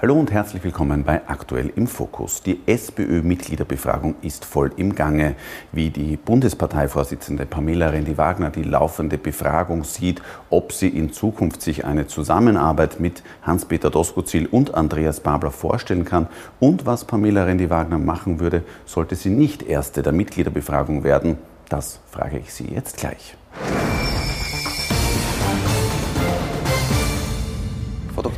Hallo 0.00 0.14
und 0.14 0.30
herzlich 0.30 0.62
willkommen 0.62 1.02
bei 1.02 1.22
Aktuell 1.26 1.72
im 1.74 1.88
Fokus. 1.88 2.40
Die 2.40 2.60
SPÖ-Mitgliederbefragung 2.66 4.14
ist 4.22 4.44
voll 4.44 4.70
im 4.76 4.94
Gange. 4.94 5.34
Wie 5.72 5.90
die 5.90 6.16
Bundesparteivorsitzende 6.16 7.46
Pamela 7.46 7.88
Rendi-Wagner 7.88 8.50
die 8.50 8.62
laufende 8.62 9.18
Befragung 9.18 9.82
sieht, 9.82 10.22
ob 10.50 10.70
sie 10.70 10.86
in 10.86 11.12
Zukunft 11.12 11.62
sich 11.62 11.84
eine 11.84 12.06
Zusammenarbeit 12.06 13.00
mit 13.00 13.24
Hans-Peter 13.42 13.90
Doskozil 13.90 14.46
und 14.46 14.76
Andreas 14.76 15.18
Babler 15.18 15.50
vorstellen 15.50 16.04
kann 16.04 16.28
und 16.60 16.86
was 16.86 17.04
Pamela 17.04 17.42
Rendi-Wagner 17.42 17.98
machen 17.98 18.38
würde, 18.38 18.62
sollte 18.86 19.16
sie 19.16 19.30
nicht 19.30 19.64
Erste 19.64 20.02
der 20.02 20.12
Mitgliederbefragung 20.12 21.02
werden, 21.02 21.38
das 21.68 21.98
frage 22.08 22.38
ich 22.38 22.54
Sie 22.54 22.66
jetzt 22.72 22.98
gleich. 22.98 23.36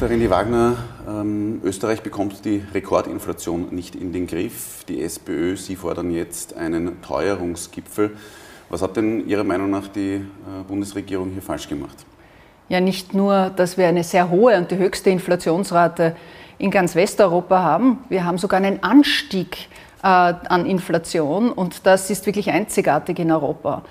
Dr. 0.01 0.13
Rendi 0.13 0.31
Wagner, 0.31 0.77
ähm, 1.07 1.61
Österreich 1.63 2.01
bekommt 2.01 2.47
die 2.47 2.63
Rekordinflation 2.73 3.67
nicht 3.71 3.95
in 3.95 4.15
den 4.15 4.27
Griff. 4.27 4.83
Die 4.89 5.03
SPÖ, 5.03 5.59
Sie 5.59 5.77
fordern 5.77 6.11
jetzt 6.11 6.57
einen 6.57 7.03
Teuerungsgipfel. 7.03 8.17
Was 8.71 8.81
hat 8.81 8.97
denn 8.97 9.29
Ihrer 9.29 9.45
Meinung 9.45 9.69
nach 9.69 9.89
die 9.89 10.15
äh, 10.15 10.23
Bundesregierung 10.67 11.33
hier 11.33 11.43
falsch 11.43 11.69
gemacht? 11.69 12.07
Ja, 12.71 12.81
nicht 12.81 13.13
nur, 13.13 13.51
dass 13.55 13.77
wir 13.77 13.89
eine 13.89 14.03
sehr 14.03 14.31
hohe 14.31 14.57
und 14.57 14.71
die 14.71 14.79
höchste 14.79 15.11
Inflationsrate 15.11 16.17
in 16.57 16.71
ganz 16.71 16.95
Westeuropa 16.95 17.63
haben, 17.63 17.99
wir 18.09 18.25
haben 18.25 18.39
sogar 18.39 18.57
einen 18.57 18.83
Anstieg 18.83 19.69
äh, 20.03 20.07
an 20.07 20.65
Inflation 20.65 21.53
und 21.53 21.85
das 21.85 22.09
ist 22.09 22.25
wirklich 22.25 22.51
einzigartig 22.51 23.19
in 23.19 23.31
Europa. 23.31 23.83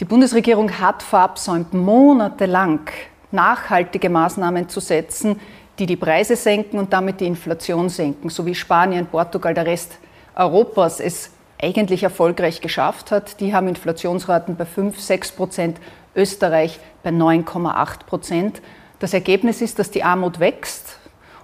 Die 0.00 0.04
Bundesregierung 0.04 0.80
hat 0.80 1.04
verabsäumt, 1.04 1.72
monatelang 1.74 2.88
nachhaltige 3.34 4.08
Maßnahmen 4.08 4.68
zu 4.70 4.80
setzen, 4.80 5.38
die 5.78 5.86
die 5.86 5.96
Preise 5.96 6.36
senken 6.36 6.78
und 6.78 6.92
damit 6.92 7.20
die 7.20 7.26
Inflation 7.26 7.88
senken, 7.88 8.30
so 8.30 8.46
wie 8.46 8.54
Spanien, 8.54 9.06
Portugal, 9.06 9.52
der 9.52 9.66
Rest 9.66 9.98
Europas 10.34 11.00
es 11.00 11.30
eigentlich 11.60 12.02
erfolgreich 12.02 12.60
geschafft 12.60 13.10
hat. 13.10 13.40
Die 13.40 13.54
haben 13.54 13.68
Inflationsraten 13.68 14.56
bei 14.56 14.64
5, 14.64 14.98
6 14.98 15.32
Prozent, 15.32 15.78
Österreich 16.14 16.78
bei 17.02 17.10
9,8 17.10 18.04
Prozent. 18.06 18.62
Das 18.98 19.14
Ergebnis 19.14 19.60
ist, 19.60 19.78
dass 19.78 19.90
die 19.90 20.02
Armut 20.02 20.40
wächst. 20.40 20.98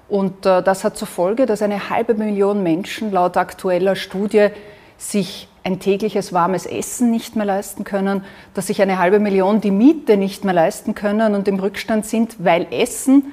Und 0.09 0.47
äh, 0.47 0.63
das 0.63 0.85
hat 0.85 0.97
zur 0.97 1.09
Folge, 1.09 1.47
dass 1.47 1.63
eine 1.63 1.91
halbe 1.91 2.15
Million 2.15 2.63
Menschen 2.63 3.13
laut 3.13 3.37
aktueller 3.37 3.97
Studie 3.97 4.49
sich 4.99 5.49
ein 5.63 5.79
tägliches 5.79 6.33
warmes 6.33 6.67
Essen 6.67 7.11
nicht 7.11 7.37
mehr 7.37 7.45
leisten 7.45 7.85
können, 7.85 8.25
dass 8.55 8.69
sich 8.69 8.81
eine 8.81 8.99
halbe 8.99 9.19
Million 9.19 9.61
die 9.61 9.71
Miete 9.71 10.17
nicht 10.17 10.45
mehr 10.45 10.55
leisten 10.55 10.95
können 10.95 11.35
und 11.35 11.49
im 11.49 11.59
Rückstand 11.59 12.07
sind, 12.07 12.37
weil 12.39 12.67
Essen 12.71 13.33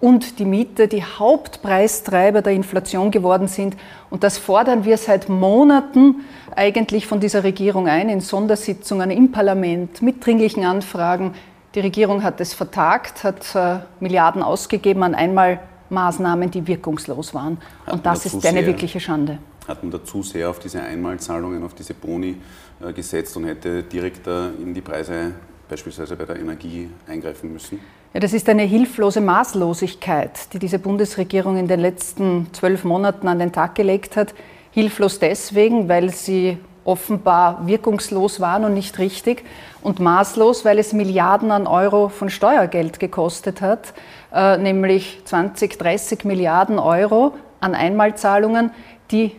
und 0.00 0.38
die 0.38 0.44
Miete 0.44 0.88
die 0.88 1.02
Hauptpreistreiber 1.02 2.42
der 2.42 2.52
Inflation 2.52 3.10
geworden 3.10 3.48
sind. 3.48 3.76
Und 4.10 4.24
das 4.24 4.38
fordern 4.38 4.84
wir 4.84 4.98
seit 4.98 5.28
Monaten 5.28 6.16
eigentlich 6.54 7.06
von 7.06 7.20
dieser 7.20 7.44
Regierung 7.44 7.88
ein, 7.88 8.08
in 8.08 8.20
Sondersitzungen 8.20 9.10
im 9.10 9.32
Parlament, 9.32 10.02
mit 10.02 10.24
dringlichen 10.24 10.64
Anfragen. 10.64 11.34
Die 11.74 11.80
Regierung 11.80 12.22
hat 12.22 12.40
es 12.40 12.54
vertagt, 12.54 13.24
hat 13.24 13.54
äh, 13.54 13.78
Milliarden 14.00 14.42
ausgegeben 14.42 15.02
an 15.02 15.14
Einmalmaßnahmen, 15.14 16.50
die 16.50 16.66
wirkungslos 16.66 17.34
waren. 17.34 17.58
Und 17.90 18.06
das 18.06 18.26
ist 18.26 18.44
eine 18.46 18.64
wirkliche 18.64 19.00
Schande 19.00 19.38
hat 19.66 19.82
man 19.82 19.90
da 19.90 20.04
zu 20.04 20.22
sehr 20.22 20.48
auf 20.50 20.58
diese 20.58 20.80
Einmalzahlungen, 20.80 21.62
auf 21.62 21.74
diese 21.74 21.94
Boni 21.94 22.36
äh, 22.80 22.92
gesetzt 22.92 23.36
und 23.36 23.44
hätte 23.44 23.82
direkter 23.82 24.50
in 24.60 24.74
die 24.74 24.80
Preise 24.80 25.32
beispielsweise 25.68 26.16
bei 26.16 26.24
der 26.24 26.36
Energie 26.36 26.88
eingreifen 27.06 27.52
müssen? 27.52 27.80
Ja, 28.14 28.20
das 28.20 28.32
ist 28.32 28.48
eine 28.48 28.62
hilflose 28.62 29.20
Maßlosigkeit, 29.20 30.52
die 30.52 30.58
diese 30.58 30.78
Bundesregierung 30.78 31.56
in 31.58 31.68
den 31.68 31.80
letzten 31.80 32.46
zwölf 32.52 32.84
Monaten 32.84 33.28
an 33.28 33.38
den 33.38 33.52
Tag 33.52 33.74
gelegt 33.74 34.16
hat. 34.16 34.34
Hilflos 34.70 35.18
deswegen, 35.18 35.88
weil 35.88 36.10
sie 36.10 36.58
offenbar 36.84 37.66
wirkungslos 37.66 38.40
waren 38.40 38.64
und 38.64 38.74
nicht 38.74 38.98
richtig 38.98 39.44
und 39.82 39.98
maßlos, 39.98 40.64
weil 40.64 40.78
es 40.78 40.92
Milliarden 40.92 41.50
an 41.50 41.66
Euro 41.66 42.08
von 42.08 42.30
Steuergeld 42.30 43.00
gekostet 43.00 43.60
hat, 43.60 43.92
äh, 44.32 44.56
nämlich 44.56 45.20
20, 45.24 45.76
30 45.76 46.24
Milliarden 46.24 46.78
Euro 46.78 47.34
an 47.60 47.74
Einmalzahlungen, 47.74 48.70
die 49.10 49.32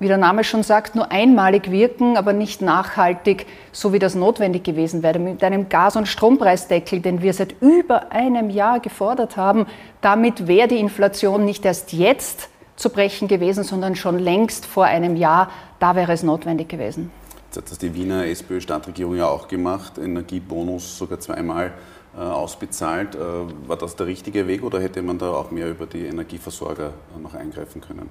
wie 0.00 0.08
der 0.08 0.18
Name 0.18 0.44
schon 0.44 0.62
sagt, 0.62 0.94
nur 0.94 1.10
einmalig 1.10 1.70
wirken, 1.70 2.16
aber 2.16 2.32
nicht 2.32 2.62
nachhaltig, 2.62 3.46
so 3.72 3.92
wie 3.92 3.98
das 3.98 4.14
notwendig 4.14 4.64
gewesen 4.64 5.02
wäre. 5.02 5.18
Mit 5.18 5.42
einem 5.42 5.68
Gas- 5.68 5.96
und 5.96 6.06
Strompreisdeckel, 6.06 7.00
den 7.00 7.22
wir 7.22 7.32
seit 7.32 7.60
über 7.60 8.12
einem 8.12 8.50
Jahr 8.50 8.80
gefordert 8.80 9.36
haben, 9.36 9.66
damit 10.00 10.46
wäre 10.46 10.68
die 10.68 10.78
Inflation 10.78 11.44
nicht 11.44 11.64
erst 11.64 11.92
jetzt 11.92 12.48
zu 12.76 12.90
brechen 12.90 13.26
gewesen, 13.28 13.64
sondern 13.64 13.96
schon 13.96 14.18
längst 14.18 14.64
vor 14.64 14.84
einem 14.84 15.16
Jahr. 15.16 15.50
Da 15.80 15.96
wäre 15.96 16.12
es 16.12 16.22
notwendig 16.22 16.68
gewesen. 16.68 17.10
Jetzt 17.46 17.56
hat 17.56 17.70
das 17.70 17.78
die 17.78 17.94
Wiener 17.94 18.26
SPÖ-Stadtregierung 18.26 19.16
ja 19.16 19.26
auch 19.26 19.48
gemacht, 19.48 19.98
Energiebonus 19.98 20.98
sogar 20.98 21.18
zweimal 21.18 21.72
äh, 22.16 22.20
ausbezahlt. 22.20 23.14
Äh, 23.14 23.18
war 23.66 23.76
das 23.76 23.96
der 23.96 24.06
richtige 24.06 24.46
Weg 24.46 24.62
oder 24.62 24.80
hätte 24.80 25.02
man 25.02 25.18
da 25.18 25.32
auch 25.32 25.50
mehr 25.50 25.70
über 25.70 25.86
die 25.86 26.06
Energieversorger 26.06 26.92
noch 27.20 27.34
eingreifen 27.34 27.80
können? 27.80 28.10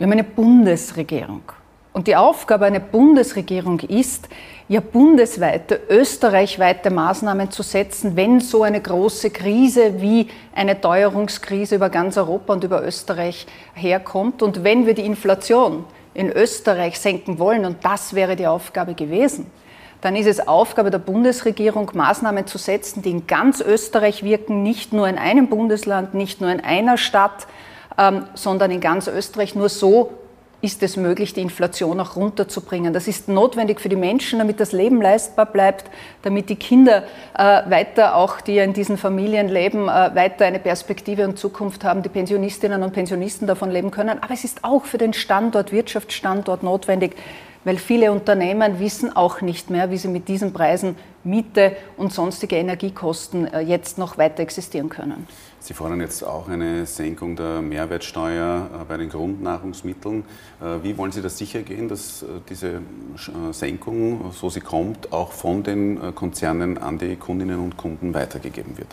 Wir 0.00 0.06
haben 0.06 0.12
eine 0.12 0.24
Bundesregierung. 0.24 1.42
Und 1.92 2.06
die 2.06 2.16
Aufgabe 2.16 2.64
einer 2.64 2.80
Bundesregierung 2.80 3.80
ist, 3.80 4.30
ja 4.66 4.80
bundesweite, 4.80 5.78
österreichweite 5.90 6.88
Maßnahmen 6.88 7.50
zu 7.50 7.62
setzen, 7.62 8.16
wenn 8.16 8.40
so 8.40 8.62
eine 8.62 8.80
große 8.80 9.28
Krise 9.28 10.00
wie 10.00 10.28
eine 10.54 10.80
Teuerungskrise 10.80 11.74
über 11.74 11.90
ganz 11.90 12.16
Europa 12.16 12.54
und 12.54 12.64
über 12.64 12.82
Österreich 12.82 13.46
herkommt. 13.74 14.42
Und 14.42 14.64
wenn 14.64 14.86
wir 14.86 14.94
die 14.94 15.04
Inflation 15.04 15.84
in 16.14 16.32
Österreich 16.32 16.98
senken 16.98 17.38
wollen, 17.38 17.66
und 17.66 17.84
das 17.84 18.14
wäre 18.14 18.36
die 18.36 18.46
Aufgabe 18.46 18.94
gewesen, 18.94 19.48
dann 20.00 20.16
ist 20.16 20.28
es 20.28 20.48
Aufgabe 20.48 20.90
der 20.90 20.96
Bundesregierung, 20.96 21.90
Maßnahmen 21.92 22.46
zu 22.46 22.56
setzen, 22.56 23.02
die 23.02 23.10
in 23.10 23.26
ganz 23.26 23.60
Österreich 23.60 24.22
wirken, 24.22 24.62
nicht 24.62 24.94
nur 24.94 25.06
in 25.08 25.18
einem 25.18 25.48
Bundesland, 25.48 26.14
nicht 26.14 26.40
nur 26.40 26.50
in 26.50 26.60
einer 26.60 26.96
Stadt, 26.96 27.46
sondern 28.34 28.70
in 28.70 28.80
ganz 28.80 29.08
Österreich. 29.08 29.54
Nur 29.54 29.68
so 29.68 30.12
ist 30.62 30.82
es 30.82 30.96
möglich, 30.96 31.32
die 31.32 31.40
Inflation 31.40 32.00
auch 32.00 32.16
runterzubringen. 32.16 32.92
Das 32.92 33.08
ist 33.08 33.28
notwendig 33.28 33.80
für 33.80 33.88
die 33.88 33.96
Menschen, 33.96 34.38
damit 34.38 34.60
das 34.60 34.72
Leben 34.72 35.00
leistbar 35.00 35.46
bleibt, 35.46 35.90
damit 36.22 36.50
die 36.50 36.56
Kinder 36.56 37.04
äh, 37.36 37.62
weiter, 37.70 38.14
auch 38.16 38.40
die 38.40 38.58
in 38.58 38.74
diesen 38.74 38.98
Familien 38.98 39.48
leben, 39.48 39.88
äh, 39.88 40.14
weiter 40.14 40.44
eine 40.44 40.58
Perspektive 40.58 41.24
und 41.26 41.38
Zukunft 41.38 41.82
haben, 41.84 42.02
die 42.02 42.10
Pensionistinnen 42.10 42.82
und 42.82 42.92
Pensionisten 42.92 43.46
davon 43.46 43.70
leben 43.70 43.90
können. 43.90 44.18
Aber 44.22 44.34
es 44.34 44.44
ist 44.44 44.62
auch 44.62 44.84
für 44.84 44.98
den 44.98 45.14
Standort, 45.14 45.72
Wirtschaftsstandort 45.72 46.62
notwendig, 46.62 47.16
weil 47.64 47.78
viele 47.78 48.12
Unternehmen 48.12 48.80
wissen 48.80 49.14
auch 49.16 49.40
nicht 49.40 49.70
mehr, 49.70 49.90
wie 49.90 49.96
sie 49.96 50.08
mit 50.08 50.28
diesen 50.28 50.52
Preisen 50.52 50.96
Miete 51.24 51.72
und 51.96 52.12
sonstige 52.12 52.56
Energiekosten 52.56 53.46
äh, 53.46 53.60
jetzt 53.60 53.96
noch 53.96 54.18
weiter 54.18 54.40
existieren 54.42 54.90
können. 54.90 55.26
Sie 55.60 55.74
fordern 55.74 56.00
jetzt 56.00 56.24
auch 56.24 56.48
eine 56.48 56.86
Senkung 56.86 57.36
der 57.36 57.60
Mehrwertsteuer 57.60 58.70
äh, 58.72 58.84
bei 58.88 58.96
den 58.96 59.10
Grundnahrungsmitteln. 59.10 60.24
Äh, 60.60 60.82
wie 60.82 60.96
wollen 60.96 61.12
Sie 61.12 61.20
das 61.22 61.36
sicher 61.36 61.60
gehen, 61.60 61.88
dass 61.88 62.24
diese 62.48 62.80
Senkung, 63.52 64.32
so 64.32 64.48
sie 64.48 64.60
kommt, 64.60 65.12
auch 65.12 65.32
von 65.32 65.62
den 65.62 66.14
Konzernen 66.14 66.78
an 66.78 66.98
die 66.98 67.16
Kundinnen 67.16 67.58
und 67.58 67.76
Kunden 67.76 68.14
weitergegeben 68.14 68.76
wird? 68.78 68.88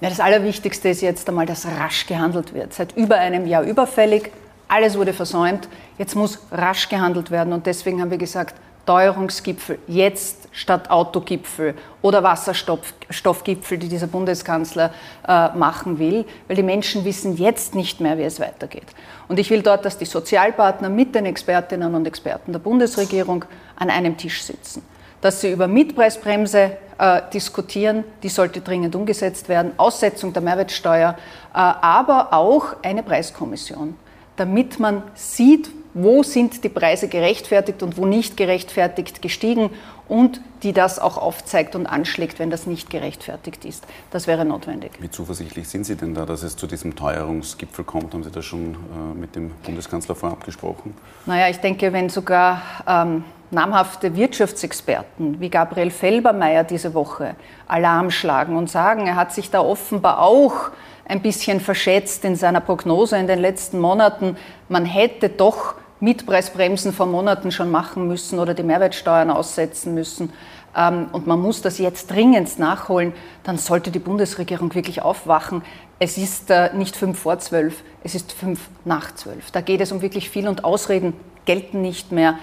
Ja, 0.00 0.08
das 0.08 0.20
Allerwichtigste 0.20 0.88
ist 0.88 1.00
jetzt 1.00 1.28
einmal, 1.28 1.46
dass 1.46 1.66
rasch 1.66 2.06
gehandelt 2.06 2.54
wird. 2.54 2.72
Seit 2.72 2.96
über 2.96 3.16
einem 3.16 3.46
Jahr 3.46 3.62
überfällig, 3.62 4.32
alles 4.66 4.96
wurde 4.96 5.12
versäumt. 5.12 5.68
Jetzt 5.98 6.16
muss 6.16 6.40
rasch 6.50 6.88
gehandelt 6.88 7.30
werden. 7.30 7.52
Und 7.52 7.66
deswegen 7.66 8.00
haben 8.00 8.10
wir 8.10 8.18
gesagt, 8.18 8.56
Teuerungsgipfel 8.86 9.78
jetzt 9.86 10.48
statt 10.52 10.90
Autogipfel 10.90 11.74
oder 12.02 12.22
Wasserstoffgipfel, 12.22 13.78
die 13.78 13.88
dieser 13.88 14.06
Bundeskanzler 14.06 14.92
äh, 15.26 15.48
machen 15.56 15.98
will, 15.98 16.24
weil 16.46 16.56
die 16.56 16.62
Menschen 16.62 17.04
wissen 17.04 17.36
jetzt 17.36 17.74
nicht 17.74 18.00
mehr, 18.00 18.18
wie 18.18 18.22
es 18.22 18.40
weitergeht. 18.40 18.86
Und 19.28 19.38
ich 19.38 19.50
will 19.50 19.62
dort, 19.62 19.84
dass 19.84 19.98
die 19.98 20.04
Sozialpartner 20.04 20.88
mit 20.88 21.14
den 21.14 21.26
Expertinnen 21.26 21.94
und 21.94 22.06
Experten 22.06 22.52
der 22.52 22.58
Bundesregierung 22.58 23.44
an 23.76 23.88
einem 23.88 24.16
Tisch 24.16 24.42
sitzen, 24.42 24.82
dass 25.20 25.40
sie 25.40 25.52
über 25.52 25.68
Mietpreisbremse 25.68 26.76
äh, 26.98 27.22
diskutieren, 27.32 28.04
die 28.22 28.28
sollte 28.28 28.60
dringend 28.60 28.94
umgesetzt 28.94 29.48
werden, 29.48 29.72
Aussetzung 29.76 30.32
der 30.32 30.42
Mehrwertsteuer, 30.42 31.16
äh, 31.54 31.56
aber 31.56 32.32
auch 32.32 32.76
eine 32.82 33.02
Preiskommission 33.02 33.96
damit 34.36 34.80
man 34.80 35.02
sieht, 35.14 35.70
wo 35.94 36.22
sind 36.22 36.64
die 36.64 36.68
Preise 36.68 37.08
gerechtfertigt 37.08 37.82
und 37.82 37.96
wo 37.96 38.06
nicht 38.06 38.36
gerechtfertigt 38.36 39.22
gestiegen 39.22 39.70
und 40.08 40.40
die 40.62 40.72
das 40.72 40.98
auch 40.98 41.18
aufzeigt 41.18 41.74
und 41.74 41.86
anschlägt, 41.86 42.38
wenn 42.38 42.50
das 42.50 42.66
nicht 42.66 42.90
gerechtfertigt 42.90 43.64
ist. 43.64 43.86
Das 44.10 44.26
wäre 44.26 44.44
notwendig. 44.44 44.92
Wie 45.00 45.10
zuversichtlich 45.10 45.68
sind 45.68 45.84
Sie 45.84 45.96
denn 45.96 46.14
da, 46.14 46.26
dass 46.26 46.42
es 46.42 46.56
zu 46.56 46.66
diesem 46.66 46.96
Teuerungsgipfel 46.96 47.84
kommt? 47.84 48.14
Haben 48.14 48.24
Sie 48.24 48.30
das 48.30 48.44
schon 48.44 48.74
äh, 48.74 49.18
mit 49.18 49.36
dem 49.36 49.50
Bundeskanzler 49.62 50.14
vorab 50.14 50.44
gesprochen? 50.44 50.94
Naja, 51.26 51.48
ich 51.48 51.58
denke, 51.58 51.92
wenn 51.92 52.08
sogar 52.08 52.62
ähm, 52.86 53.24
namhafte 53.50 54.16
Wirtschaftsexperten 54.16 55.40
wie 55.40 55.50
Gabriel 55.50 55.90
Felbermeier 55.90 56.64
diese 56.64 56.94
Woche 56.94 57.36
Alarm 57.66 58.10
schlagen 58.10 58.56
und 58.56 58.70
sagen, 58.70 59.06
er 59.06 59.16
hat 59.16 59.32
sich 59.32 59.50
da 59.50 59.60
offenbar 59.60 60.20
auch 60.20 60.70
ein 61.04 61.20
bisschen 61.20 61.60
verschätzt 61.60 62.24
in 62.24 62.36
seiner 62.36 62.60
Prognose 62.60 63.18
in 63.18 63.26
den 63.26 63.38
letzten 63.38 63.78
Monaten. 63.78 64.36
Man 64.68 64.86
hätte 64.86 65.28
doch 65.28 65.74
Mietpreisbremsen 66.02 66.92
vor 66.92 67.06
Monaten 67.06 67.52
schon 67.52 67.70
machen 67.70 68.08
müssen 68.08 68.40
oder 68.40 68.54
die 68.54 68.64
Mehrwertsteuern 68.64 69.30
aussetzen 69.30 69.94
müssen. 69.94 70.32
Ähm, 70.76 71.06
und 71.12 71.28
man 71.28 71.40
muss 71.40 71.62
das 71.62 71.78
jetzt 71.78 72.10
dringend 72.10 72.58
nachholen, 72.58 73.12
dann 73.44 73.56
sollte 73.56 73.92
die 73.92 74.00
Bundesregierung 74.00 74.74
wirklich 74.74 75.00
aufwachen. 75.00 75.62
Es 76.00 76.18
ist 76.18 76.50
äh, 76.50 76.74
nicht 76.74 76.96
fünf 76.96 77.20
vor 77.20 77.38
zwölf, 77.38 77.84
es 78.02 78.16
ist 78.16 78.32
fünf 78.32 78.68
nach 78.84 79.14
zwölf. 79.14 79.52
Da 79.52 79.60
geht 79.60 79.80
es 79.80 79.92
um 79.92 80.02
wirklich 80.02 80.28
viel 80.28 80.48
und 80.48 80.64
Ausreden 80.64 81.14
gelten 81.44 81.82
nicht 81.82 82.10
mehr. 82.10 82.36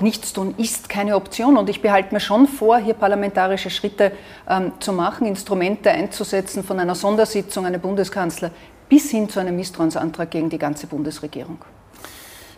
Nichts 0.00 0.34
tun 0.34 0.54
ist 0.58 0.90
keine 0.90 1.16
Option 1.16 1.56
und 1.56 1.70
ich 1.70 1.80
behalte 1.80 2.12
mir 2.12 2.20
schon 2.20 2.46
vor, 2.46 2.76
hier 2.76 2.94
parlamentarische 2.94 3.70
Schritte 3.70 4.12
ähm, 4.46 4.72
zu 4.80 4.92
machen, 4.92 5.26
Instrumente 5.26 5.90
einzusetzen 5.90 6.62
von 6.62 6.78
einer 6.78 6.94
Sondersitzung 6.94 7.64
eines 7.64 7.80
Bundeskanzler 7.80 8.50
bis 8.90 9.10
hin 9.10 9.30
zu 9.30 9.40
einem 9.40 9.56
Misstrauensantrag 9.56 10.30
gegen 10.30 10.50
die 10.50 10.58
ganze 10.58 10.86
Bundesregierung. 10.86 11.58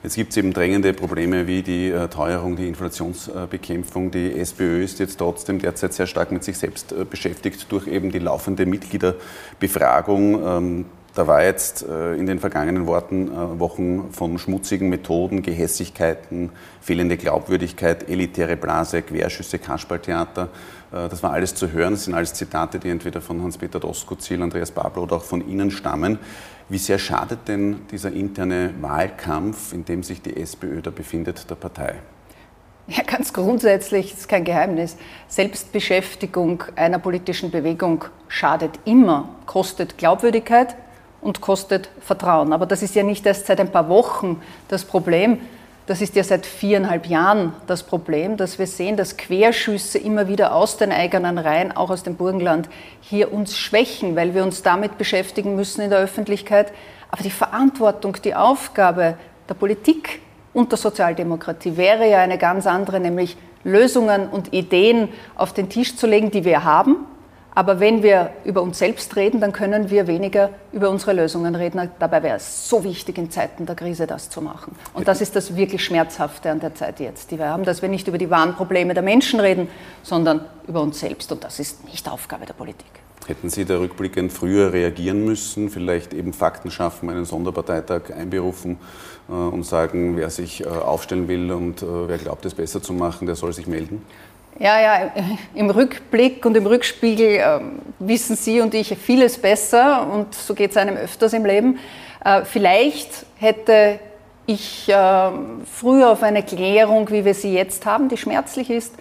Jetzt 0.06 0.14
gibt 0.14 0.30
es 0.30 0.36
eben 0.36 0.52
drängende 0.52 0.92
Probleme 0.92 1.48
wie 1.48 1.62
die 1.62 1.90
äh, 1.90 2.06
Teuerung, 2.06 2.54
die 2.54 2.68
Inflationsbekämpfung. 2.68 4.12
Die 4.12 4.38
SPÖ 4.38 4.84
ist 4.84 5.00
jetzt 5.00 5.16
trotzdem 5.16 5.58
derzeit 5.58 5.94
sehr 5.94 6.06
stark 6.06 6.30
mit 6.30 6.44
sich 6.44 6.58
selbst 6.58 6.92
äh, 6.92 7.04
beschäftigt 7.04 7.66
durch 7.72 7.88
eben 7.88 8.12
die 8.12 8.20
laufende 8.20 8.66
Mitgliederbefragung. 8.66 10.84
Da 11.16 11.26
war 11.26 11.42
jetzt 11.42 11.82
äh, 11.82 12.14
in 12.14 12.26
den 12.26 12.38
vergangenen 12.38 12.86
Wochen 12.86 14.12
von 14.12 14.38
schmutzigen 14.38 14.90
Methoden, 14.90 15.40
Gehässigkeiten, 15.40 16.50
fehlende 16.82 17.16
Glaubwürdigkeit, 17.16 18.10
elitäre 18.10 18.58
Blase, 18.58 19.00
Querschüsse, 19.00 19.58
Kasperltheater. 19.58 20.50
Das 20.90 21.22
war 21.22 21.32
alles 21.32 21.54
zu 21.54 21.72
hören. 21.72 21.94
Das 21.94 22.04
sind 22.04 22.14
alles 22.14 22.34
Zitate, 22.34 22.78
die 22.78 22.90
entweder 22.90 23.22
von 23.22 23.42
Hans-Peter 23.42 23.80
Doskozil, 23.80 24.42
Andreas 24.42 24.70
Babler 24.70 25.02
oder 25.02 25.16
auch 25.16 25.24
von 25.24 25.46
Ihnen 25.48 25.70
stammen. 25.70 26.18
Wie 26.68 26.78
sehr 26.78 26.98
schadet 26.98 27.48
denn 27.48 27.86
dieser 27.90 28.12
interne 28.12 28.74
Wahlkampf, 28.80 29.72
in 29.72 29.86
dem 29.86 30.02
sich 30.02 30.20
die 30.20 30.36
SPÖ 30.36 30.82
da 30.82 30.90
befindet, 30.90 31.48
der 31.48 31.54
Partei? 31.54 31.94
Ja, 32.88 33.02
ganz 33.02 33.32
grundsätzlich 33.32 34.12
ist 34.12 34.28
kein 34.28 34.44
Geheimnis. 34.44 34.96
Selbstbeschäftigung 35.28 36.62
einer 36.76 36.98
politischen 36.98 37.50
Bewegung 37.50 38.04
schadet 38.28 38.78
immer, 38.84 39.30
kostet 39.46 39.98
Glaubwürdigkeit 39.98 40.76
und 41.20 41.40
kostet 41.40 41.88
Vertrauen. 42.00 42.52
Aber 42.52 42.66
das 42.66 42.82
ist 42.82 42.94
ja 42.94 43.02
nicht 43.02 43.26
erst 43.26 43.46
seit 43.46 43.60
ein 43.60 43.72
paar 43.72 43.88
Wochen 43.88 44.40
das 44.68 44.84
Problem, 44.84 45.40
das 45.86 46.00
ist 46.00 46.16
ja 46.16 46.24
seit 46.24 46.46
viereinhalb 46.46 47.06
Jahren 47.06 47.52
das 47.68 47.84
Problem, 47.84 48.36
dass 48.36 48.58
wir 48.58 48.66
sehen, 48.66 48.96
dass 48.96 49.16
Querschüsse 49.16 49.98
immer 49.98 50.26
wieder 50.26 50.52
aus 50.52 50.76
den 50.76 50.90
eigenen 50.90 51.38
Reihen, 51.38 51.76
auch 51.76 51.90
aus 51.90 52.02
dem 52.02 52.16
Burgenland, 52.16 52.68
hier 53.00 53.32
uns 53.32 53.56
schwächen, 53.56 54.16
weil 54.16 54.34
wir 54.34 54.42
uns 54.42 54.62
damit 54.62 54.98
beschäftigen 54.98 55.54
müssen 55.54 55.82
in 55.82 55.90
der 55.90 56.00
Öffentlichkeit. 56.00 56.72
Aber 57.12 57.22
die 57.22 57.30
Verantwortung, 57.30 58.16
die 58.24 58.34
Aufgabe 58.34 59.16
der 59.48 59.54
Politik 59.54 60.20
und 60.52 60.72
der 60.72 60.78
Sozialdemokratie 60.78 61.76
wäre 61.76 62.10
ja 62.10 62.18
eine 62.18 62.36
ganz 62.36 62.66
andere, 62.66 62.98
nämlich 62.98 63.36
Lösungen 63.62 64.28
und 64.28 64.52
Ideen 64.52 65.08
auf 65.36 65.52
den 65.52 65.68
Tisch 65.68 65.94
zu 65.94 66.08
legen, 66.08 66.32
die 66.32 66.44
wir 66.44 66.64
haben, 66.64 66.96
aber 67.56 67.80
wenn 67.80 68.02
wir 68.02 68.32
über 68.44 68.60
uns 68.60 68.78
selbst 68.78 69.16
reden, 69.16 69.40
dann 69.40 69.50
können 69.50 69.88
wir 69.88 70.06
weniger 70.06 70.50
über 70.74 70.90
unsere 70.90 71.14
Lösungen 71.14 71.54
reden. 71.54 71.90
Dabei 71.98 72.22
wäre 72.22 72.36
es 72.36 72.68
so 72.68 72.84
wichtig, 72.84 73.16
in 73.16 73.30
Zeiten 73.30 73.64
der 73.64 73.74
Krise 73.74 74.06
das 74.06 74.28
zu 74.28 74.42
machen. 74.42 74.76
Und 74.92 75.08
das 75.08 75.22
ist 75.22 75.34
das 75.34 75.56
wirklich 75.56 75.82
Schmerzhafte 75.82 76.50
an 76.50 76.60
der 76.60 76.74
Zeit 76.74 77.00
jetzt, 77.00 77.30
die 77.30 77.38
wir 77.38 77.48
haben, 77.48 77.64
dass 77.64 77.80
wir 77.80 77.88
nicht 77.88 78.08
über 78.08 78.18
die 78.18 78.28
wahren 78.28 78.54
Probleme 78.54 78.92
der 78.92 79.02
Menschen 79.02 79.40
reden, 79.40 79.68
sondern 80.02 80.44
über 80.68 80.82
uns 80.82 81.00
selbst. 81.00 81.32
Und 81.32 81.44
das 81.44 81.58
ist 81.58 81.82
nicht 81.86 82.06
Aufgabe 82.10 82.44
der 82.44 82.52
Politik. 82.52 82.90
Hätten 83.26 83.48
Sie 83.48 83.64
da 83.64 83.78
rückblickend 83.78 84.34
früher 84.34 84.74
reagieren 84.74 85.24
müssen, 85.24 85.70
vielleicht 85.70 86.12
eben 86.12 86.34
Fakten 86.34 86.70
schaffen, 86.70 87.08
einen 87.08 87.24
Sonderparteitag 87.24 88.12
einberufen 88.14 88.76
äh, 89.30 89.32
und 89.32 89.64
sagen, 89.64 90.18
wer 90.18 90.28
sich 90.28 90.62
äh, 90.62 90.68
aufstellen 90.68 91.26
will 91.26 91.50
und 91.50 91.82
äh, 91.82 91.86
wer 91.86 92.18
glaubt, 92.18 92.44
es 92.44 92.52
besser 92.52 92.82
zu 92.82 92.92
machen, 92.92 93.26
der 93.26 93.34
soll 93.34 93.54
sich 93.54 93.66
melden? 93.66 94.02
Ja, 94.58 94.80
ja, 94.80 95.10
im 95.54 95.68
Rückblick 95.68 96.46
und 96.46 96.56
im 96.56 96.66
Rückspiegel 96.66 97.28
äh, 97.28 97.60
wissen 97.98 98.36
Sie 98.36 98.62
und 98.62 98.72
ich 98.72 98.96
vieles 98.96 99.36
besser 99.36 100.06
und 100.10 100.34
so 100.34 100.54
geht 100.54 100.70
es 100.70 100.78
einem 100.78 100.96
öfters 100.96 101.34
im 101.34 101.44
Leben. 101.44 101.78
Äh, 102.24 102.42
vielleicht 102.44 103.26
hätte 103.36 103.98
ich 104.46 104.88
äh, 104.88 105.30
früher 105.70 106.10
auf 106.10 106.22
eine 106.22 106.42
Klärung, 106.42 107.10
wie 107.10 107.26
wir 107.26 107.34
sie 107.34 107.52
jetzt 107.52 107.84
haben, 107.84 108.08
die 108.08 108.16
schmerzlich 108.16 108.70
ist, 108.70 108.94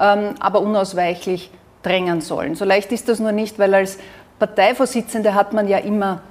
ähm, 0.00 0.34
aber 0.40 0.62
unausweichlich 0.62 1.50
drängen 1.82 2.22
sollen. 2.22 2.54
So 2.54 2.64
leicht 2.64 2.90
ist 2.90 3.10
das 3.10 3.18
nur 3.18 3.32
nicht, 3.32 3.58
weil 3.58 3.74
als 3.74 3.98
Parteivorsitzende 4.38 5.34
hat 5.34 5.52
man 5.52 5.68
ja 5.68 5.76
immer 5.76 6.22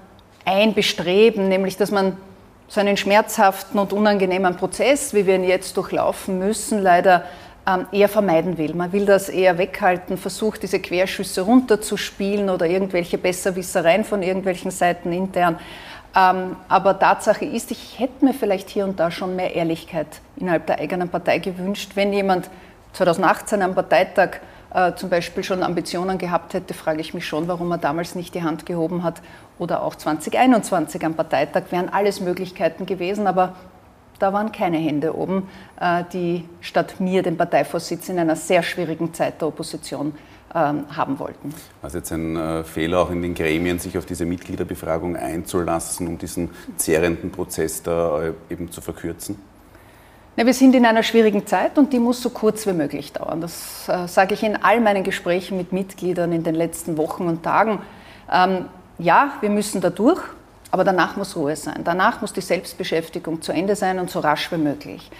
ein 0.44 0.74
Bestreben, 0.74 1.50
nämlich 1.50 1.77
dass 1.77 1.92
man 1.92 2.18
so 2.68 2.80
einen 2.80 2.98
schmerzhaften 2.98 3.80
und 3.80 3.94
unangenehmen 3.94 4.56
Prozess, 4.56 5.13
wie 5.13 5.27
wir 5.27 5.36
ihn 5.36 5.44
jetzt 5.44 5.77
durchlaufen 5.77 6.39
müssen, 6.39 6.81
leider 6.81 7.25
eher 7.92 8.10
vermeiden 8.10 8.58
will. 8.58 8.74
Man 8.74 8.92
will 8.92 9.06
das 9.06 9.30
eher 9.30 9.58
weghalten, 9.58 10.18
versucht 10.18 10.63
diese 10.63 10.80
Querschüsse 10.80 11.42
runterzuspielen 11.42 12.50
oder 12.50 12.66
irgendwelche 12.66 13.18
Besserwissereien 13.18 14.04
von 14.04 14.24
irgendwelchen 14.24 14.72
Seiten 14.72 15.12
intern. 15.12 15.60
Ähm, 16.16 16.58
aber 16.68 17.00
Tatsache 17.00 17.46
ist, 17.46 17.72
ich 17.72 18.00
hätte 18.00 18.25
mir 18.25 18.34
vielleicht 18.34 18.69
hier 18.69 18.84
und 18.84 19.00
da 19.00 19.12
schon 19.12 19.36
mehr 19.36 19.56
Ehrlichkeit 19.56 20.08
innerhalb 20.36 20.66
der 20.66 20.80
eigenen 20.80 21.08
Partei 21.08 21.38
gewünscht. 21.38 21.92
Wenn 21.96 22.12
jemand 22.12 22.50
2018 22.94 23.62
am 23.62 23.75
Parteitag 23.75 24.40
äh, 24.74 24.94
zum 24.96 25.10
Beispiel 25.10 25.44
schon 25.44 25.63
Ambitionen 25.63 26.18
gehabt 26.18 26.54
hätte, 26.54 26.74
frage 26.74 27.00
ich 27.00 27.13
mich 27.13 27.25
schon, 27.25 27.48
warum 27.48 27.72
er 27.72 27.78
damals 27.78 28.16
nicht 28.16 28.36
die 28.36 28.44
Hand 28.44 28.66
gehoben 28.66 29.04
hat. 29.04 29.22
Oder 29.58 29.84
auch 29.84 29.96
2021 29.96 31.06
am 31.06 31.13
Parteitag 31.13 31.63
wären 31.72 31.88
alles 31.88 32.19
Möglichkeiten 32.19 32.86
gewesen, 32.86 33.28
aber 33.28 33.56
da 34.22 34.34
waren 34.34 34.52
keine 34.52 34.78
Hände 34.78 35.16
oben, 35.16 35.50
äh, 35.80 36.04
die 36.14 36.46
statt 36.62 37.00
mir 37.00 37.24
den 37.24 37.38
Parteivorsitz 37.38 38.10
in 38.10 38.20
einer 38.20 38.36
sehr 38.36 38.64
schwierigen 38.64 39.14
Zeit 39.14 39.42
der 39.42 39.48
Opposition 39.48 40.14
ähm, 40.54 40.86
haben 40.96 41.18
wollten. 41.20 41.54
War 41.82 41.88
es 41.88 41.94
jetzt 41.94 42.12
ein 42.12 42.36
äh, 42.36 42.64
Fehler 42.64 43.00
auch 43.00 43.12
in 43.12 43.22
den 43.22 43.34
Gremien, 43.34 43.80
sich 43.80 43.98
auf 43.98 44.06
diese 44.06 44.26
Mitgliederbefragung 44.26 45.16
einzulassen, 45.16 46.08
um 46.08 46.18
diesen 46.18 46.50
zehrenden 46.78 47.32
Prozess 47.32 47.84
da 47.84 48.22
äh, 48.22 48.34
eben 48.50 48.70
zu 48.72 48.82
verkürzen? 48.82 49.38
Ja, 50.38 50.46
wir 50.46 50.54
sind 50.54 50.76
in 50.76 50.86
einer 50.86 51.04
schwierigen 51.04 51.46
Zeit 51.46 51.78
und 51.78 51.92
die 51.94 52.00
muss 52.00 52.22
so 52.22 52.30
kurz 52.30 52.66
wie 52.66 52.74
möglich 52.74 53.12
dauern. 53.14 53.42
Das 53.42 53.88
äh, 53.90 54.08
sage 54.08 54.34
ich 54.34 54.44
in 54.44 54.56
all 54.56 54.80
meinen 54.80 55.04
Gesprächen 55.04 55.58
mit 55.58 55.74
Mitgliedern 55.74 56.32
in 56.32 56.44
den 56.44 56.56
letzten 56.56 56.98
Wochen 56.98 57.28
und 57.28 57.44
Tagen. 57.44 57.80
Ähm, 58.32 58.66
ja, 58.98 59.34
wir 59.42 59.50
müssen 59.50 59.82
da 59.82 59.90
durch. 59.90 60.22
Aber 60.72 60.84
danach 60.84 61.18
muss 61.18 61.36
Ruhe 61.36 61.56
sein. 61.56 61.82
Danach 61.84 62.22
muss 62.22 62.34
die 62.34 62.42
Selbstbeschäftigung 62.42 63.42
zu 63.42 63.52
Ende 63.52 63.76
sein 63.76 64.00
und 64.00 64.10
so 64.10 64.20
rasch 64.20 64.51
wie 64.51 64.58
möglich. 64.58 65.12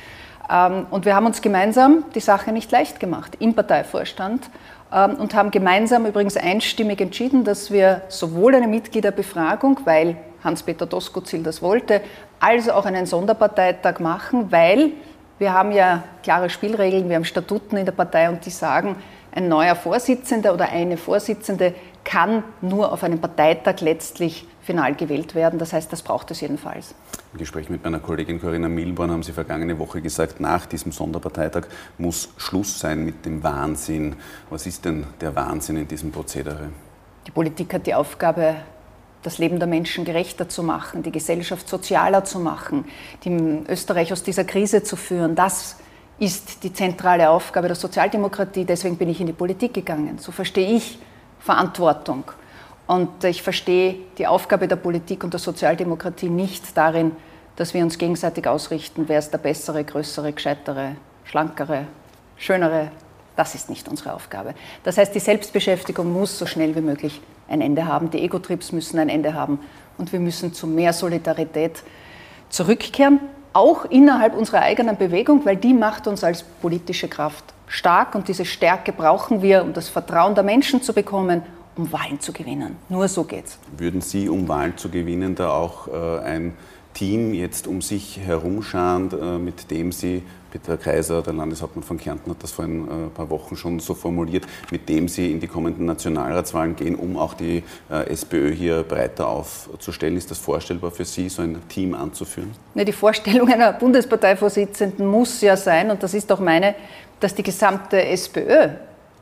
Ähm, 0.50 0.88
und 0.90 1.06
wir 1.06 1.16
haben 1.16 1.26
uns 1.26 1.42
gemeinsam 1.42 2.06
die 2.16 2.20
Sache 2.20 2.52
nicht 2.52 2.72
leicht 2.72 3.00
gemacht 3.00 3.38
im 3.40 3.54
Parteivorstand 3.54 4.50
ähm, 4.94 5.16
und 5.16 5.34
haben 5.34 5.52
gemeinsam 5.52 6.06
übrigens 6.06 6.38
einstimmig 6.38 7.02
entschieden, 7.02 7.44
dass 7.44 7.72
wir 7.72 8.02
sowohl 8.08 8.56
eine 8.56 8.68
Mitgliederbefragung, 8.68 9.82
weil 9.86 10.18
Hans-Peter 10.44 10.86
Doskozil 10.86 11.44
das 11.44 11.62
wollte, 11.62 12.02
als 12.40 12.70
auch 12.70 12.86
einen 12.86 13.06
Sonderparteitag 13.06 14.00
machen, 14.00 14.52
weil 14.52 14.92
wir 15.38 15.54
haben 15.54 15.72
ja 15.72 16.04
klare 16.24 16.50
Spielregeln, 16.50 17.10
wir 17.10 17.16
haben 17.16 17.26
Statuten 17.26 17.78
in 17.78 17.86
der 17.86 17.92
Partei 17.94 18.30
und 18.30 18.46
die 18.46 18.50
sagen, 18.50 18.96
ein 19.32 19.48
neuer 19.48 19.76
Vorsitzender 19.76 20.54
oder 20.54 20.70
eine 20.70 20.98
Vorsitzende 20.98 21.74
kann 22.04 22.44
nur 22.62 22.92
auf 22.92 23.04
einem 23.04 23.20
Parteitag 23.20 23.82
letztlich 23.82 24.48
final 24.62 24.96
gewählt 24.96 25.36
werden. 25.36 25.60
Das 25.60 25.74
heißt, 25.74 25.92
das 25.92 26.02
braucht 26.02 26.32
es 26.32 26.42
jedenfalls. 26.42 26.94
Im 27.34 27.40
Gespräch 27.40 27.70
mit 27.70 27.84
meiner 27.84 28.00
Kollegin 28.00 28.42
Corinna 28.42 28.68
Milborn 28.68 29.12
haben 29.12 29.24
Sie 29.24 29.32
vergangene 29.32 29.80
Woche 29.80 30.02
gesagt, 30.02 30.40
nach 30.40 30.66
diesem 30.66 30.92
Sonderparteitag 30.92 31.64
muss 31.98 32.30
Schluss 32.38 32.80
sein 32.80 33.06
mit 33.06 33.26
dem 33.26 33.42
Wahnsinn. 33.44 34.16
Was 34.50 34.68
ist 34.68 34.86
denn 34.86 35.06
der 35.22 35.36
Wahnsinn 35.36 35.78
in 35.78 35.88
diesem 35.88 36.12
Prozedere? 36.12 36.70
Die 37.26 37.32
Politik 37.32 37.74
hat 37.74 37.88
die 37.88 37.94
Aufgabe, 37.94 38.56
das 39.24 39.38
Leben 39.38 39.60
der 39.60 39.68
Menschen 39.68 40.04
gerechter 40.04 40.50
zu 40.50 40.64
machen, 40.64 41.04
die 41.04 41.12
Gesellschaft 41.12 41.70
sozialer 41.70 42.26
zu 42.26 42.40
machen, 42.40 42.86
die 43.24 43.64
Österreich 43.70 44.12
aus 44.12 44.24
dieser 44.24 44.44
Krise 44.44 44.84
zu 44.84 44.96
führen. 44.96 45.36
Das 45.36 45.78
ist 46.22 46.64
die 46.64 46.72
zentrale 46.72 47.32
Aufgabe 47.32 47.66
der 47.66 47.76
Sozialdemokratie. 47.76 48.64
Deswegen 48.64 48.96
bin 48.96 49.10
ich 49.10 49.20
in 49.20 49.26
die 49.26 49.34
Politik 49.34 49.74
gegangen. 49.74 50.20
So 50.20 50.32
verstehe 50.32 50.76
ich 50.76 51.00
Verantwortung. 51.40 52.26
Und 52.86 53.24
ich 53.24 53.42
verstehe 53.42 53.96
die 54.20 54.28
Aufgabe 54.28 54.68
der 54.68 54.76
Politik 54.76 55.24
und 55.24 55.34
der 55.34 55.40
Sozialdemokratie 55.40 56.30
nicht 56.30 56.78
darin, 56.78 57.14
dass 57.56 57.74
wir 57.74 57.82
uns 57.82 57.98
gegenseitig 57.98 58.48
ausrichten, 58.48 59.06
wer 59.08 59.18
ist 59.18 59.32
der 59.32 59.40
bessere, 59.40 59.84
größere, 59.84 60.32
gescheitere, 60.32 60.96
schlankere, 61.24 61.88
schönere. 62.38 62.92
Das 63.36 63.56
ist 63.56 63.72
nicht 63.72 63.88
unsere 63.88 64.14
Aufgabe. 64.14 64.54
Das 64.84 65.00
heißt, 65.00 65.16
die 65.16 65.20
Selbstbeschäftigung 65.20 66.14
muss 66.14 66.38
so 66.38 66.46
schnell 66.46 66.76
wie 66.76 66.82
möglich 66.82 67.20
ein 67.48 67.62
Ende 67.62 67.88
haben. 67.88 68.12
Die 68.12 68.22
Ego-Trips 68.22 68.74
müssen 68.74 69.00
ein 69.00 69.10
Ende 69.10 69.34
haben. 69.34 69.60
Und 69.98 70.12
wir 70.12 70.20
müssen 70.20 70.54
zu 70.54 70.68
mehr 70.68 70.94
Solidarität 70.94 71.82
zurückkehren, 72.50 73.22
auch 73.54 73.86
innerhalb 73.86 74.36
unserer 74.36 74.62
eigenen 74.62 74.98
Bewegung, 74.98 75.46
weil 75.46 75.58
die 75.58 75.74
macht 75.74 76.08
uns 76.08 76.24
als 76.24 76.44
politische 76.44 77.08
Kraft 77.08 77.44
stark. 77.68 78.16
Und 78.16 78.28
diese 78.28 78.46
Stärke 78.46 78.92
brauchen 78.92 79.42
wir, 79.42 79.64
um 79.64 79.74
das 79.74 79.90
Vertrauen 79.90 80.36
der 80.36 80.44
Menschen 80.44 80.82
zu 80.82 80.94
bekommen 80.94 81.44
um 81.76 81.92
Wahlen 81.92 82.20
zu 82.20 82.34
gewinnen. 82.34 82.76
Nur 82.90 83.08
so 83.08 83.24
geht's. 83.24 83.58
Würden 83.78 84.02
Sie, 84.02 84.30
um 84.30 84.48
Wahlen 84.48 84.78
zu 84.78 84.90
gewinnen, 84.90 85.36
da 85.36 85.52
auch 85.52 85.88
äh, 85.88 86.20
ein 86.20 86.54
Team 86.94 87.34
jetzt 87.34 87.68
um 87.68 87.82
sich 87.82 88.20
herumscharen, 88.20 89.10
äh, 89.12 89.38
mit 89.38 89.72
dem 89.72 89.92
Sie 89.92 90.24
Peter 90.52 90.78
Kaiser, 90.78 91.22
der 91.22 91.34
Landeshauptmann 91.34 91.84
von 91.84 91.98
Kärnten, 91.98 92.30
hat 92.30 92.44
das 92.44 92.52
vor 92.52 92.66
ein 92.66 92.88
äh, 92.88 93.10
paar 93.10 93.30
Wochen 93.30 93.56
schon 93.56 93.80
so 93.80 93.94
formuliert, 93.94 94.46
mit 94.70 94.88
dem 94.90 95.08
Sie 95.08 95.32
in 95.32 95.40
die 95.40 95.48
kommenden 95.48 95.86
Nationalratswahlen 95.86 96.76
gehen, 96.76 96.96
um 96.96 97.18
auch 97.18 97.34
die 97.34 97.64
äh, 97.90 98.10
SPÖ 98.12 98.52
hier 98.52 98.84
breiter 98.84 99.28
aufzustellen. 99.28 100.18
Ist 100.18 100.30
das 100.30 100.38
vorstellbar 100.38 100.92
für 100.92 101.06
Sie, 101.06 101.30
so 101.30 101.42
ein 101.42 101.58
Team 101.70 101.96
anzuführen? 101.96 102.52
Die 102.76 102.92
Vorstellung 102.92 103.50
einer 103.52 103.74
Bundesparteivorsitzenden 103.74 105.08
muss 105.08 105.42
ja 105.42 105.56
sein, 105.56 105.90
und 105.90 106.04
das 106.04 106.14
ist 106.14 106.32
auch 106.32 106.40
meine, 106.40 106.76
dass 107.20 107.34
die 107.34 107.44
gesamte 107.44 108.04
SPÖ 108.04 108.70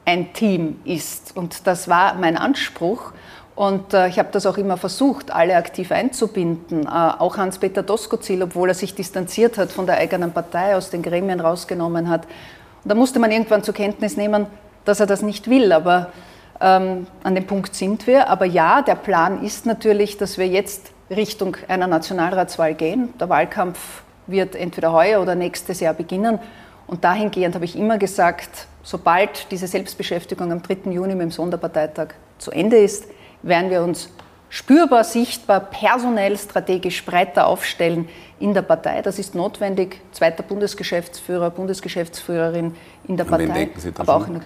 ein 0.05 0.33
Team 0.33 0.79
ist. 0.85 1.35
Und 1.37 1.67
das 1.67 1.87
war 1.87 2.15
mein 2.15 2.37
Anspruch. 2.37 3.13
Und 3.59 3.93
äh, 3.93 4.07
ich 4.07 4.17
habe 4.17 4.29
das 4.31 4.45
auch 4.45 4.57
immer 4.57 4.77
versucht, 4.77 5.31
alle 5.31 5.57
aktiv 5.57 5.91
einzubinden. 5.91 6.85
Äh, 6.85 6.87
auch 6.87 7.35
Hans-Peter 7.35 7.83
Doskozil, 7.83 8.41
obwohl 8.41 8.69
er 8.69 8.73
sich 8.73 8.95
distanziert 8.95 9.57
hat 9.57 9.73
von 9.73 9.85
der 9.85 9.97
eigenen 9.97 10.31
Partei, 10.31 10.77
aus 10.77 10.91
den 10.91 11.01
Gremien 11.01 11.41
rausgenommen 11.41 12.07
hat. 12.07 12.23
Und 12.85 12.89
da 12.89 12.95
musste 12.95 13.19
man 13.19 13.31
irgendwann 13.31 13.61
zur 13.61 13.73
Kenntnis 13.73 14.15
nehmen, 14.15 14.47
dass 14.85 15.01
er 15.01 15.07
das 15.07 15.21
nicht 15.23 15.49
will. 15.49 15.73
Aber 15.73 16.07
ähm, 16.61 17.05
an 17.21 17.35
dem 17.35 17.45
Punkt 17.47 17.75
sind 17.75 18.07
wir. 18.07 18.29
Aber 18.29 18.45
ja, 18.45 18.81
der 18.81 18.95
Plan 18.95 19.43
ist 19.43 19.65
natürlich, 19.65 20.15
dass 20.15 20.37
wir 20.37 20.47
jetzt 20.47 20.91
Richtung 21.09 21.57
einer 21.67 21.87
Nationalratswahl 21.87 22.75
gehen. 22.75 23.13
Der 23.19 23.27
Wahlkampf 23.27 24.03
wird 24.25 24.55
entweder 24.55 24.93
heuer 24.93 25.21
oder 25.21 25.35
nächstes 25.35 25.81
Jahr 25.81 25.95
beginnen. 25.95 26.39
Und 26.87 27.03
dahingehend 27.03 27.55
habe 27.55 27.65
ich 27.65 27.77
immer 27.77 27.97
gesagt, 27.97 28.67
sobald 28.83 29.51
diese 29.51 29.67
Selbstbeschäftigung 29.67 30.49
am 30.49 30.61
3. 30.61 30.91
Juni 30.91 31.13
mit 31.13 31.23
dem 31.23 31.31
Sonderparteitag 31.31 32.11
zu 32.37 32.51
Ende 32.51 32.77
ist, 32.77 33.03
werden 33.41 33.69
wir 33.69 33.83
uns 33.83 34.09
spürbar, 34.49 35.03
sichtbar, 35.03 35.59
personell, 35.59 36.37
strategisch 36.37 37.05
breiter 37.05 37.47
aufstellen 37.47 38.09
in 38.39 38.53
der 38.53 38.63
Partei. 38.63 39.01
Das 39.01 39.19
ist 39.19 39.35
notwendig. 39.35 40.01
Zweiter 40.11 40.43
Bundesgeschäftsführer, 40.43 41.49
Bundesgeschäftsführerin 41.51 42.75
in 43.07 43.17
der 43.17 43.25
Partei. 43.25 43.47
denken 43.47 43.79
Sie 43.79 43.91
da 43.91 44.01
aber 44.01 44.15
auch 44.15 44.27
in 44.27 44.33
der 44.33 44.41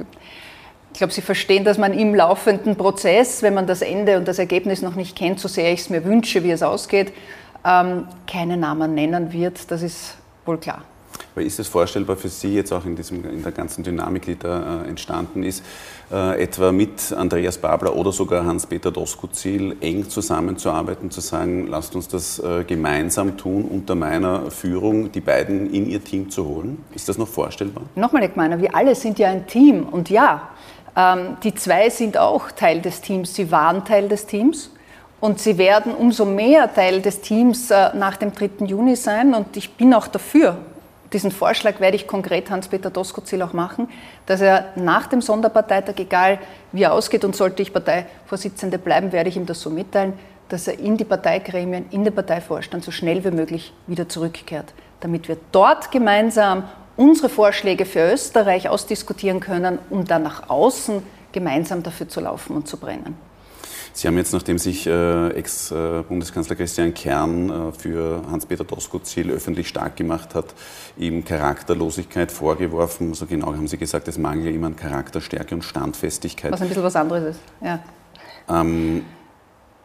ich 0.94 1.00
glaube, 1.00 1.12
Sie 1.12 1.22
verstehen, 1.22 1.64
dass 1.64 1.80
man 1.80 1.92
im 1.92 2.14
laufenden 2.14 2.76
Prozess, 2.76 3.42
wenn 3.42 3.56
man 3.56 3.66
das 3.66 3.82
Ende 3.82 4.16
und 4.16 4.28
das 4.28 4.38
Ergebnis 4.38 4.84
noch 4.84 4.94
nicht 4.94 5.18
kennt, 5.18 5.40
so 5.40 5.48
sehr 5.48 5.74
ich 5.74 5.80
es 5.80 5.90
mir 5.90 6.06
wünsche, 6.06 6.44
wie 6.44 6.52
es 6.52 6.62
ausgeht, 6.62 7.12
ähm, 7.66 8.08
keine 8.28 8.58
Namen 8.58 8.94
nennen 8.94 9.34
wird. 9.34 9.72
Das 9.72 9.82
ist 9.82 10.16
wohl 10.46 10.60
klar. 10.60 10.84
Aber 11.34 11.44
ist 11.44 11.60
es 11.60 11.68
vorstellbar 11.68 12.16
für 12.16 12.30
Sie 12.30 12.54
jetzt 12.54 12.72
auch 12.72 12.86
in, 12.86 12.96
diesem, 12.96 13.28
in 13.28 13.42
der 13.42 13.52
ganzen 13.52 13.84
Dynamik, 13.84 14.26
die 14.26 14.38
da 14.38 14.84
äh, 14.84 14.88
entstanden 14.88 15.42
ist, 15.42 15.64
äh, 16.12 16.44
etwa 16.44 16.72
mit 16.72 17.12
Andreas 17.12 17.58
Babler 17.58 17.96
oder 17.96 18.12
sogar 18.12 18.46
Hans-Peter 18.46 18.92
Doskozil 18.92 19.76
eng 19.82 20.08
zusammenzuarbeiten, 20.10 21.10
zu 21.10 21.22
sagen, 21.22 21.68
lasst 21.68 21.96
uns 21.96 22.08
das 22.08 22.38
äh, 22.38 22.64
gemeinsam 22.66 23.36
tun, 23.36 23.66
unter 23.66 23.96
meiner 23.96 24.52
Führung 24.52 25.12
die 25.12 25.22
beiden 25.22 25.74
in 25.74 25.90
Ihr 25.90 26.04
Team 26.04 26.30
zu 26.30 26.46
holen? 26.46 26.84
Ist 26.94 27.10
das 27.10 27.18
noch 27.18 27.28
vorstellbar? 27.28 27.84
Nochmal, 27.96 28.22
Herr 28.22 28.30
Gmeiner, 28.30 28.62
wir 28.62 28.76
alle 28.76 28.94
sind 28.94 29.18
ja 29.18 29.30
ein 29.30 29.48
Team 29.48 29.84
und 29.84 30.12
ja, 30.12 30.50
ähm, 30.96 31.38
die 31.44 31.56
zwei 31.56 31.90
sind 31.90 32.16
auch 32.16 32.52
Teil 32.52 32.82
des 32.82 33.02
Teams, 33.02 33.34
sie 33.34 33.52
waren 33.52 33.84
Teil 33.86 34.08
des 34.08 34.28
Teams. 34.28 34.70
Und 35.20 35.40
sie 35.40 35.58
werden 35.58 35.94
umso 35.96 36.26
mehr 36.26 36.74
Teil 36.74 37.02
des 37.02 37.22
Teams 37.22 37.72
äh, 37.72 37.96
nach 37.96 38.18
dem 38.18 38.34
3. 38.34 38.66
Juni 38.66 38.98
sein. 38.98 39.34
Und 39.34 39.56
ich 39.56 39.72
bin 39.72 39.94
auch 39.94 40.08
dafür, 40.08 40.58
diesen 41.14 41.32
Vorschlag 41.32 41.80
werde 41.80 41.96
ich 41.96 42.08
konkret 42.08 42.50
Hans-Peter 42.50 42.90
Doskozil 42.90 43.42
auch 43.42 43.54
machen, 43.54 43.88
dass 44.26 44.42
er 44.42 44.74
nach 44.76 45.08
dem 45.08 45.22
Sonderparteitag, 45.22 45.96
egal 45.98 46.40
wie 46.72 46.84
er 46.84 46.94
ausgeht, 46.94 47.24
und 47.24 47.36
sollte 47.36 47.62
ich 47.62 47.72
Parteivorsitzende 47.72 48.78
bleiben, 48.78 49.12
werde 49.12 49.30
ich 49.30 49.38
ihm 49.38 49.46
das 49.46 49.62
so 49.62 49.70
mitteilen, 49.70 50.14
dass 50.50 50.68
er 50.68 50.80
in 50.80 50.98
die 50.98 51.06
Parteigremien, 51.06 51.86
in 51.92 52.04
den 52.04 52.14
Parteivorstand 52.14 52.84
so 52.84 52.92
schnell 52.92 53.24
wie 53.24 53.32
möglich 53.32 53.74
wieder 53.88 54.10
zurückkehrt, 54.10 54.74
damit 55.00 55.28
wir 55.28 55.38
dort 55.52 55.92
gemeinsam 55.92 56.64
unsere 56.98 57.30
Vorschläge 57.30 57.86
für 57.86 58.12
Österreich 58.12 58.70
ausdiskutieren 58.70 59.40
können, 59.40 59.80
um 59.90 60.06
dann 60.06 60.24
nach 60.24 60.50
außen 60.50 61.02
gemeinsam 61.32 61.82
dafür 61.82 62.08
zu 62.08 62.22
laufen 62.22 62.56
und 62.56 62.68
zu 62.68 62.78
brennen. 62.78 63.18
Sie 63.96 64.08
haben 64.08 64.18
jetzt, 64.18 64.34
nachdem 64.34 64.58
sich 64.58 64.88
äh, 64.88 65.30
Ex-Bundeskanzler 65.30 66.56
Christian 66.56 66.96
Kern 66.96 67.50
äh, 67.50 67.72
für 67.72 68.24
Hans-Peter 68.30 68.64
Doskozil 68.64 69.30
öffentlich 69.30 69.68
stark 69.68 69.96
gemacht 69.96 70.34
hat, 70.34 70.48
ihm 70.98 71.24
Charakterlosigkeit 71.24 72.32
vorgeworfen. 72.32 73.14
So 73.14 73.28
genau 73.28 73.54
haben 73.54 73.68
Sie 73.68 73.78
gesagt, 73.78 74.08
es 74.08 74.18
mangelt 74.18 74.56
ihm 74.56 74.64
an 74.64 74.76
Charakterstärke 74.76 75.54
und 75.54 75.64
Standfestigkeit. 75.64 76.52
Was 76.52 76.62
ein 76.62 76.70
bisschen 76.70 76.84
was 76.84 76.96
anderes 76.96 77.36
ist, 77.36 77.40
ja. 77.62 77.80
Ähm, 78.50 79.06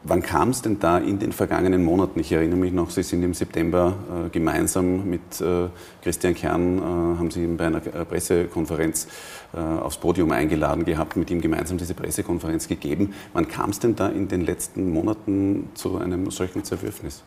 Wann 0.04 0.22
kam 0.22 0.50
es 0.50 0.62
denn 0.62 0.78
da 0.78 0.98
in 0.98 1.18
den 1.18 1.32
vergangenen 1.32 1.84
Monaten? 1.84 2.20
Ich 2.20 2.30
erinnere 2.30 2.58
mich 2.58 2.72
noch, 2.72 2.90
Sie 2.90 3.02
sind 3.02 3.24
im 3.24 3.34
September 3.34 3.96
äh, 4.26 4.28
gemeinsam 4.30 5.10
mit 5.10 5.40
äh, 5.40 5.68
Christian 6.02 6.34
Kern, 6.36 6.78
äh, 6.78 6.82
haben 6.82 7.30
Sie 7.32 7.42
ihn 7.42 7.56
bei 7.56 7.66
einer 7.66 7.84
äh, 7.84 8.04
Pressekonferenz 8.04 9.08
äh, 9.52 9.58
aufs 9.58 9.96
Podium 9.96 10.30
eingeladen 10.30 10.84
gehabt, 10.84 11.16
mit 11.16 11.30
ihm 11.30 11.40
gemeinsam 11.40 11.78
diese 11.78 11.94
Pressekonferenz 11.94 12.68
gegeben. 12.68 13.12
Wann 13.32 13.48
kam 13.48 13.70
es 13.70 13.80
denn 13.80 13.96
da 13.96 14.08
in 14.08 14.28
den 14.28 14.42
letzten 14.42 14.92
Monaten 14.92 15.70
zu 15.74 15.98
einem 15.98 16.30
solchen 16.30 16.62
Zerwürfnis? 16.62 17.24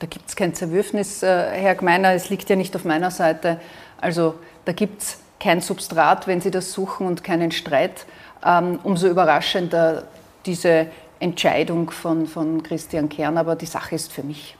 Da 0.00 0.08
gibt 0.08 0.28
es 0.28 0.34
kein 0.34 0.54
Zerwürfnis, 0.54 1.22
äh, 1.22 1.26
Herr 1.28 1.76
Gmeiner, 1.76 2.14
es 2.14 2.30
liegt 2.30 2.50
ja 2.50 2.56
nicht 2.56 2.74
auf 2.74 2.84
meiner 2.84 3.12
Seite. 3.12 3.60
Also 4.00 4.34
da 4.64 4.72
gibt 4.72 5.02
es 5.02 5.18
kein 5.38 5.60
Substrat, 5.60 6.26
wenn 6.26 6.40
Sie 6.40 6.50
das 6.50 6.72
suchen 6.72 7.06
und 7.06 7.22
keinen 7.22 7.52
Streit. 7.52 8.06
Ähm, 8.44 8.80
umso 8.82 9.06
überraschender 9.06 10.08
diese 10.46 10.88
Entscheidung 11.22 11.90
von, 11.90 12.26
von 12.26 12.62
Christian 12.62 13.08
Kern, 13.08 13.38
aber 13.38 13.54
die 13.56 13.66
Sache 13.66 13.94
ist 13.94 14.12
für 14.12 14.22
mich 14.22 14.56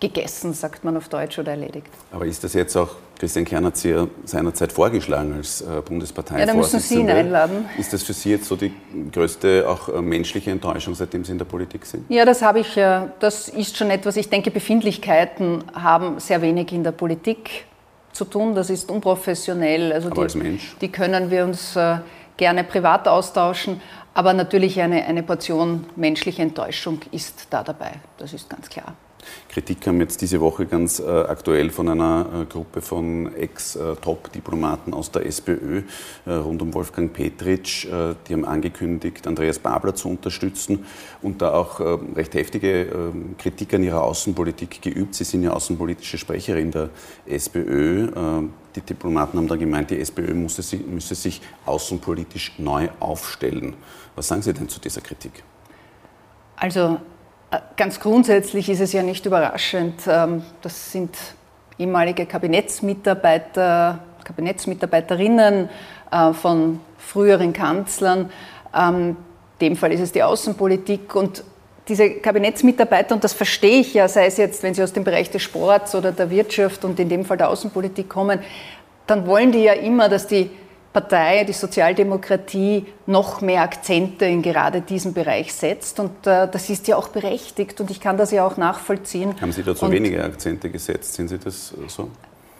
gegessen, 0.00 0.54
sagt 0.54 0.82
man 0.82 0.96
auf 0.96 1.08
Deutsch, 1.08 1.38
oder 1.38 1.52
erledigt. 1.52 1.88
Aber 2.10 2.24
ist 2.24 2.42
das 2.42 2.54
jetzt 2.54 2.74
auch, 2.74 2.88
Christian 3.18 3.44
Kern 3.44 3.66
hat 3.66 3.76
Sie 3.76 3.90
ja 3.90 4.06
seinerzeit 4.24 4.72
vorgeschlagen 4.72 5.34
als 5.34 5.60
äh, 5.60 5.82
Bundesparteivorsitzende. 5.84 6.40
Ja, 6.40 6.46
da 6.46 6.54
müssen 6.54 6.80
Sie 6.80 7.00
ihn 7.00 7.10
einladen. 7.10 7.68
Ist 7.78 7.92
das 7.92 8.02
für 8.02 8.14
Sie 8.14 8.30
jetzt 8.30 8.46
so 8.46 8.56
die 8.56 8.72
größte 9.12 9.68
auch 9.68 9.90
äh, 9.90 10.00
menschliche 10.00 10.50
Enttäuschung, 10.50 10.94
seitdem 10.94 11.24
Sie 11.24 11.32
in 11.32 11.38
der 11.38 11.44
Politik 11.44 11.84
sind? 11.84 12.10
Ja, 12.10 12.24
das 12.24 12.40
habe 12.40 12.60
ich, 12.60 12.76
äh, 12.76 13.02
das 13.20 13.48
ist 13.48 13.76
schon 13.76 13.90
etwas, 13.90 14.16
ich 14.16 14.30
denke, 14.30 14.50
Befindlichkeiten 14.50 15.64
haben 15.74 16.18
sehr 16.18 16.40
wenig 16.40 16.72
in 16.72 16.82
der 16.82 16.92
Politik 16.92 17.66
zu 18.12 18.24
tun, 18.24 18.54
das 18.54 18.70
ist 18.70 18.90
unprofessionell. 18.90 19.92
Also 19.92 20.08
Aber 20.08 20.16
die, 20.16 20.22
als 20.22 20.34
Mensch? 20.34 20.76
Die 20.80 20.90
können 20.90 21.30
wir 21.30 21.44
uns 21.44 21.78
gerne 22.40 22.64
privat 22.64 23.06
austauschen. 23.06 23.80
Aber 24.14 24.32
natürlich 24.32 24.80
eine, 24.80 25.04
eine 25.04 25.22
Portion 25.22 25.86
menschliche 25.96 26.42
Enttäuschung 26.42 27.00
ist 27.12 27.46
da 27.50 27.62
dabei. 27.62 27.92
Das 28.18 28.32
ist 28.32 28.50
ganz 28.50 28.68
klar. 28.68 28.94
Kritik 29.48 29.80
kam 29.80 30.00
jetzt 30.00 30.20
diese 30.22 30.40
Woche 30.40 30.66
ganz 30.66 31.00
äh, 31.00 31.04
aktuell 31.04 31.70
von 31.70 31.88
einer 31.88 32.26
äh, 32.42 32.44
Gruppe 32.44 32.80
von 32.80 33.34
Ex-Top-Diplomaten 33.34 34.94
aus 34.94 35.10
der 35.10 35.26
SPÖ 35.26 35.82
äh, 36.26 36.32
rund 36.32 36.62
um 36.62 36.72
Wolfgang 36.74 37.12
Petritsch. 37.12 37.86
Äh, 37.86 38.14
die 38.28 38.32
haben 38.34 38.44
angekündigt, 38.44 39.26
Andreas 39.26 39.58
Babler 39.58 39.94
zu 39.94 40.08
unterstützen 40.08 40.86
und 41.22 41.42
da 41.42 41.52
auch 41.54 41.80
äh, 41.80 41.98
recht 42.14 42.34
heftige 42.34 42.82
ähm, 42.82 43.36
Kritik 43.38 43.74
an 43.74 43.82
ihrer 43.82 44.02
Außenpolitik 44.02 44.82
geübt. 44.82 45.14
Sie 45.14 45.24
sind 45.24 45.42
ja 45.42 45.52
außenpolitische 45.52 46.18
Sprecherin 46.18 46.70
der 46.70 46.90
SPÖ. 47.26 48.04
Äh, 48.04 48.48
die 48.76 48.80
Diplomaten 48.82 49.36
haben 49.36 49.48
da 49.48 49.56
gemeint, 49.56 49.90
die 49.90 49.98
SPÖ 50.00 50.34
müsse, 50.34 50.76
müsse 50.76 51.14
sich 51.14 51.40
außenpolitisch 51.66 52.54
neu 52.58 52.88
aufstellen. 53.00 53.74
Was 54.14 54.28
sagen 54.28 54.42
Sie 54.42 54.52
denn 54.52 54.68
zu 54.68 54.80
dieser 54.80 55.00
Kritik? 55.00 55.42
Also 56.56 56.98
ganz 57.76 58.00
grundsätzlich 58.00 58.68
ist 58.68 58.80
es 58.80 58.92
ja 58.92 59.02
nicht 59.02 59.26
überraschend. 59.26 60.02
Ähm, 60.06 60.42
das 60.62 60.92
sind 60.92 61.16
ehemalige 61.78 62.26
Kabinettsmitarbeiter, 62.26 63.98
Kabinettsmitarbeiterinnen 64.24 65.68
äh, 66.10 66.32
von 66.32 66.80
früheren 66.98 67.52
Kanzlern. 67.52 68.30
Ähm, 68.74 69.16
in 69.58 69.68
dem 69.68 69.76
Fall 69.76 69.92
ist 69.92 70.00
es 70.00 70.12
die 70.12 70.22
Außenpolitik 70.22 71.14
und 71.14 71.44
diese 71.88 72.10
Kabinettsmitarbeiter, 72.10 73.14
und 73.14 73.24
das 73.24 73.32
verstehe 73.32 73.80
ich 73.80 73.94
ja, 73.94 74.06
sei 74.06 74.26
es 74.26 74.36
jetzt, 74.36 74.62
wenn 74.62 74.74
sie 74.74 74.82
aus 74.82 74.92
dem 74.92 75.02
Bereich 75.02 75.30
des 75.30 75.42
Sports 75.42 75.94
oder 75.94 76.12
der 76.12 76.30
Wirtschaft 76.30 76.84
und 76.84 77.00
in 77.00 77.08
dem 77.08 77.24
Fall 77.24 77.36
der 77.36 77.50
Außenpolitik 77.50 78.08
kommen, 78.08 78.38
dann 79.06 79.26
wollen 79.26 79.50
die 79.50 79.64
ja 79.64 79.72
immer, 79.72 80.08
dass 80.08 80.28
die 80.28 80.50
Partei, 80.92 81.44
die 81.44 81.52
Sozialdemokratie, 81.52 82.86
noch 83.06 83.40
mehr 83.40 83.62
Akzente 83.62 84.24
in 84.24 84.42
gerade 84.42 84.80
diesem 84.80 85.12
Bereich 85.12 85.52
setzt. 85.52 86.00
Und 86.00 86.26
äh, 86.26 86.48
das 86.50 86.68
ist 86.68 86.88
ja 86.88 86.96
auch 86.96 87.08
berechtigt 87.08 87.80
und 87.80 87.90
ich 87.90 88.00
kann 88.00 88.16
das 88.16 88.32
ja 88.32 88.46
auch 88.46 88.56
nachvollziehen. 88.56 89.40
Haben 89.40 89.52
Sie 89.52 89.62
dazu 89.62 89.90
wenige 89.90 90.22
Akzente 90.24 90.68
gesetzt? 90.68 91.14
Sind 91.14 91.28
Sie 91.28 91.38
das 91.38 91.74
so? 91.86 92.10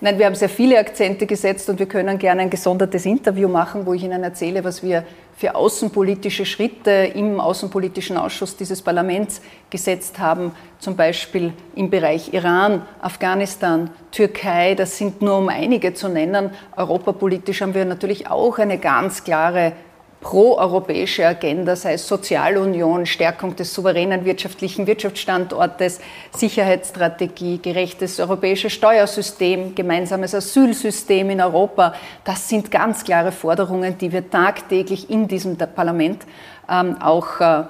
Nein, 0.03 0.19
wir 0.19 0.25
haben 0.25 0.35
sehr 0.35 0.49
viele 0.49 0.79
Akzente 0.79 1.27
gesetzt 1.27 1.69
und 1.69 1.79
wir 1.79 1.85
können 1.85 2.19
gerne 2.19 2.41
ein 2.41 2.49
gesondertes 2.49 3.05
Interview 3.05 3.49
machen, 3.49 3.85
wo 3.85 3.93
ich 3.93 4.03
Ihnen 4.03 4.25
erzähle, 4.25 4.65
was 4.65 4.83
wir 4.83 5.05
für 5.37 5.55
außenpolitische 5.55 6.47
Schritte 6.47 6.91
im 7.15 7.39
Außenpolitischen 7.39 8.17
Ausschuss 8.17 8.57
dieses 8.57 8.81
Parlaments 8.81 9.43
gesetzt 9.69 10.19
haben, 10.19 10.53
zum 10.79 10.97
Beispiel 10.97 11.53
im 11.75 11.91
Bereich 11.91 12.33
Iran, 12.33 12.81
Afghanistan, 13.03 13.91
Türkei, 14.11 14.75
das 14.75 14.97
sind 14.97 15.21
nur 15.21 15.37
um 15.37 15.51
einige 15.51 15.93
zu 15.93 16.09
nennen. 16.09 16.49
Europapolitisch 16.79 17.61
haben 17.61 17.75
wir 17.75 17.85
natürlich 17.85 18.27
auch 18.27 18.57
eine 18.57 18.79
ganz 18.79 19.23
klare 19.23 19.75
proeuropäische 20.21 21.27
Agenda, 21.27 21.75
sei 21.77 21.95
es 21.95 22.07
Sozialunion, 22.07 23.07
Stärkung 23.07 23.57
des 23.57 23.73
souveränen 23.73 24.25
wirtschaftlichen 24.25 24.87
Wirtschaftsstandortes, 24.87 26.01
Sicherheitsstrategie, 26.37 27.59
gerechtes 27.59 28.21
europäisches 28.21 28.73
Steuersystem, 28.75 29.75
gemeinsames 29.75 30.35
Asylsystem 30.35 31.31
in 31.31 31.41
Europa, 31.41 31.95
das 32.25 32.49
sind 32.49 32.71
ganz 32.71 33.05
klare 33.05 33.33
Forderungen, 33.33 33.97
die 33.97 34.13
wir 34.13 34.29
tagtäglich 34.29 35.09
in 35.09 35.27
diesem 35.27 35.57
Parlament 35.57 36.25
ähm, 36.69 37.01
auch 37.01 37.41
äh, 37.41 37.65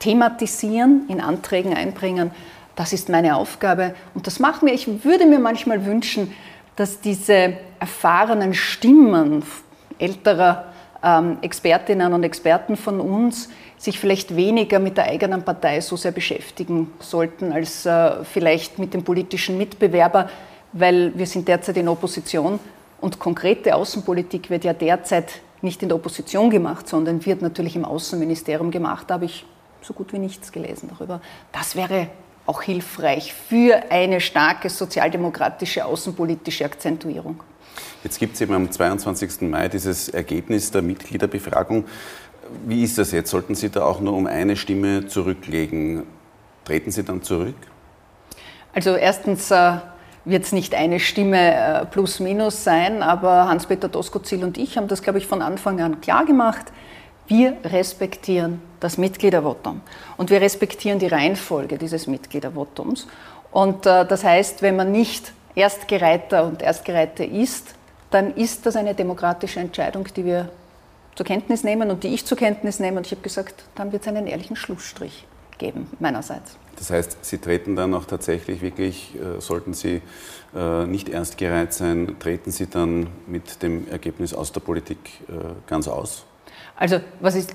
thematisieren, 0.00 1.02
in 1.08 1.20
Anträgen 1.20 1.74
einbringen. 1.74 2.32
Das 2.74 2.92
ist 2.92 3.08
meine 3.08 3.36
Aufgabe 3.36 3.94
und 4.14 4.26
das 4.26 4.40
machen 4.40 4.66
wir. 4.66 4.74
Ich 4.74 5.04
würde 5.04 5.26
mir 5.26 5.38
manchmal 5.38 5.84
wünschen, 5.84 6.32
dass 6.76 7.00
diese 7.00 7.54
erfahrenen 7.80 8.54
Stimmen 8.54 9.42
älterer 9.98 10.67
Expertinnen 11.42 12.12
und 12.12 12.24
Experten 12.24 12.76
von 12.76 13.00
uns 13.00 13.48
sich 13.76 14.00
vielleicht 14.00 14.34
weniger 14.34 14.80
mit 14.80 14.96
der 14.96 15.04
eigenen 15.04 15.42
Partei 15.42 15.80
so 15.80 15.96
sehr 15.96 16.10
beschäftigen 16.10 16.90
sollten 16.98 17.52
als 17.52 17.86
äh, 17.86 18.24
vielleicht 18.24 18.80
mit 18.80 18.94
dem 18.94 19.04
politischen 19.04 19.56
Mitbewerber, 19.56 20.28
weil 20.72 21.16
wir 21.16 21.26
sind 21.26 21.46
derzeit 21.46 21.76
in 21.76 21.88
Opposition 21.88 22.58
und 23.00 23.20
konkrete 23.20 23.76
Außenpolitik 23.76 24.50
wird 24.50 24.64
ja 24.64 24.72
derzeit 24.72 25.40
nicht 25.62 25.82
in 25.82 25.88
der 25.88 25.96
Opposition 25.96 26.50
gemacht, 26.50 26.88
sondern 26.88 27.24
wird 27.24 27.42
natürlich 27.42 27.76
im 27.76 27.84
Außenministerium 27.84 28.70
gemacht. 28.70 29.04
Da 29.08 29.14
habe 29.14 29.26
ich 29.26 29.44
so 29.82 29.94
gut 29.94 30.12
wie 30.12 30.18
nichts 30.18 30.50
gelesen 30.50 30.90
darüber. 30.92 31.20
Das 31.52 31.76
wäre 31.76 32.08
auch 32.46 32.62
hilfreich 32.62 33.34
für 33.34 33.82
eine 33.90 34.20
starke 34.20 34.70
sozialdemokratische 34.70 35.84
außenpolitische 35.84 36.64
Akzentuierung. 36.64 37.40
Jetzt 38.04 38.18
gibt 38.18 38.34
es 38.34 38.40
eben 38.40 38.54
am 38.54 38.70
22. 38.70 39.42
Mai 39.42 39.68
dieses 39.68 40.08
Ergebnis 40.08 40.70
der 40.70 40.82
Mitgliederbefragung. 40.82 41.84
Wie 42.66 42.82
ist 42.82 42.98
das 42.98 43.12
jetzt? 43.12 43.30
Sollten 43.30 43.54
Sie 43.54 43.70
da 43.70 43.84
auch 43.84 44.00
nur 44.00 44.14
um 44.14 44.26
eine 44.26 44.56
Stimme 44.56 45.06
zurücklegen? 45.06 46.04
Treten 46.64 46.90
Sie 46.90 47.02
dann 47.02 47.22
zurück? 47.22 47.56
Also 48.74 48.94
erstens 48.94 49.50
äh, 49.50 49.78
wird 50.24 50.44
es 50.44 50.52
nicht 50.52 50.74
eine 50.74 51.00
Stimme 51.00 51.54
äh, 51.54 51.86
plus 51.86 52.20
minus 52.20 52.64
sein, 52.64 53.02
aber 53.02 53.48
Hans-Peter 53.48 53.88
Doskozil 53.88 54.44
und 54.44 54.58
ich 54.58 54.76
haben 54.76 54.88
das, 54.88 55.02
glaube 55.02 55.18
ich, 55.18 55.26
von 55.26 55.42
Anfang 55.42 55.80
an 55.80 56.00
klar 56.00 56.24
gemacht. 56.24 56.66
Wir 57.26 57.56
respektieren 57.64 58.62
das 58.80 58.96
Mitgliedervotum 58.96 59.82
und 60.16 60.30
wir 60.30 60.40
respektieren 60.40 60.98
die 60.98 61.08
Reihenfolge 61.08 61.76
dieses 61.76 62.06
Mitgliedervotums. 62.06 63.06
Und 63.50 63.86
äh, 63.86 64.06
das 64.06 64.24
heißt, 64.24 64.62
wenn 64.62 64.76
man 64.76 64.92
nicht 64.92 65.32
Erstgereihter 65.58 66.44
und 66.44 66.62
Erstgereihte 66.62 67.24
ist, 67.24 67.74
dann 68.10 68.34
ist 68.34 68.64
das 68.64 68.76
eine 68.76 68.94
demokratische 68.94 69.58
Entscheidung, 69.58 70.06
die 70.14 70.24
wir 70.24 70.48
zur 71.16 71.26
Kenntnis 71.26 71.64
nehmen 71.64 71.90
und 71.90 72.04
die 72.04 72.14
ich 72.14 72.24
zur 72.24 72.38
Kenntnis 72.38 72.78
nehme. 72.78 72.98
Und 72.98 73.06
ich 73.06 73.12
habe 73.12 73.22
gesagt, 73.22 73.64
dann 73.74 73.90
wird 73.90 74.02
es 74.02 74.08
einen 74.08 74.28
ehrlichen 74.28 74.54
Schlussstrich 74.54 75.26
geben, 75.58 75.90
meinerseits. 75.98 76.56
Das 76.76 76.90
heißt, 76.90 77.24
Sie 77.24 77.38
treten 77.38 77.74
dann 77.74 77.92
auch 77.92 78.04
tatsächlich 78.04 78.62
wirklich, 78.62 79.16
äh, 79.16 79.40
sollten 79.40 79.74
Sie 79.74 80.00
äh, 80.54 80.86
nicht 80.86 81.08
erstgereiht 81.08 81.72
sein, 81.72 82.16
treten 82.20 82.52
Sie 82.52 82.68
dann 82.68 83.08
mit 83.26 83.60
dem 83.64 83.88
Ergebnis 83.88 84.32
aus 84.32 84.52
der 84.52 84.60
Politik 84.60 84.98
äh, 85.28 85.32
ganz 85.66 85.88
aus? 85.88 86.24
Also, 86.76 87.00
was 87.18 87.34
ist, 87.34 87.50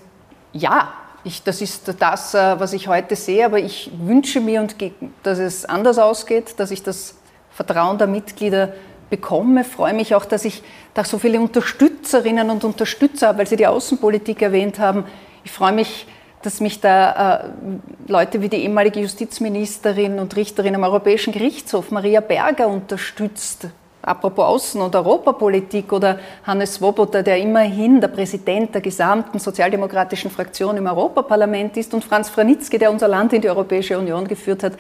ja, 0.52 0.94
ich, 1.24 1.42
das 1.42 1.62
ist 1.62 1.96
das, 2.00 2.34
äh, 2.34 2.60
was 2.60 2.74
ich 2.74 2.90
heute 2.90 3.16
sehe, 3.16 3.46
aber 3.46 3.60
ich 3.60 3.92
wünsche 3.98 4.42
mir, 4.42 4.60
und 4.60 4.76
dass 5.24 5.40
es 5.40 5.64
anders 5.64 5.98
ausgeht, 5.98 6.56
dass 6.58 6.70
ich 6.72 6.84
das 6.84 7.16
Vertrauen 7.54 7.98
der 7.98 8.08
Mitglieder 8.08 8.74
bekomme. 9.10 9.64
Freue 9.64 9.94
mich 9.94 10.16
auch, 10.16 10.26
dass 10.26 10.44
ich 10.44 10.64
da 10.94 11.04
so 11.04 11.20
viele 11.20 11.40
Unterstützerinnen 11.40 12.50
und 12.50 12.64
Unterstützer 12.64 13.28
habe, 13.28 13.40
weil 13.40 13.48
Sie 13.48 13.56
die 13.56 13.68
Außenpolitik 13.68 14.42
erwähnt 14.42 14.80
haben. 14.80 15.06
Ich 15.44 15.52
freue 15.52 15.74
mich, 15.74 16.08
dass 16.42 16.60
mich 16.60 16.82
da 16.82 17.42
äh, 17.44 18.12
Leute 18.12 18.42
wie 18.42 18.50
die 18.50 18.58
ehemalige 18.58 19.00
Justizministerin 19.00 20.20
und 20.20 20.36
Richterin 20.36 20.76
am 20.76 20.84
Europäischen 20.84 21.32
Gerichtshof, 21.32 21.92
Maria 21.92 22.22
Berger, 22.22 22.68
unterstützt. 22.68 23.68
Apropos 24.02 24.44
Außen- 24.44 24.82
und 24.82 24.94
Europapolitik 24.94 25.94
oder 25.94 26.20
Hannes 26.46 26.74
Swoboda, 26.74 27.22
der 27.22 27.38
immerhin 27.38 28.02
der 28.02 28.10
Präsident 28.10 28.74
der 28.74 28.82
gesamten 28.82 29.40
sozialdemokratischen 29.40 30.30
Fraktion 30.30 30.76
im 30.76 30.88
Europaparlament 30.88 31.78
ist 31.78 31.94
und 31.94 32.04
Franz 32.04 32.30
Franitzky, 32.30 32.78
der 32.78 32.92
unser 32.92 33.08
Land 33.08 33.32
in 33.32 33.42
die 33.42 33.50
Europäische 33.50 33.98
Union 33.98 34.28
geführt 34.28 34.64
hat. 34.64 34.74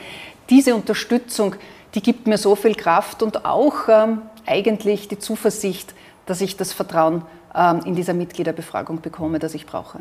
Diese 0.49 0.75
Unterstützung 0.75 1.55
die 1.95 2.01
gibt 2.01 2.27
mir 2.27 2.37
so 2.37 2.55
viel 2.55 2.75
Kraft 2.75 3.21
und 3.23 3.45
auch 3.45 3.87
ähm, 3.87 4.21
eigentlich 4.45 5.07
die 5.07 5.19
Zuversicht, 5.19 5.93
dass 6.25 6.41
ich 6.41 6.57
das 6.57 6.73
Vertrauen 6.73 7.23
ähm, 7.55 7.81
in 7.85 7.95
dieser 7.95 8.13
Mitgliederbefragung 8.13 9.01
bekomme, 9.01 9.39
das 9.39 9.53
ich 9.53 9.65
brauche. 9.65 9.99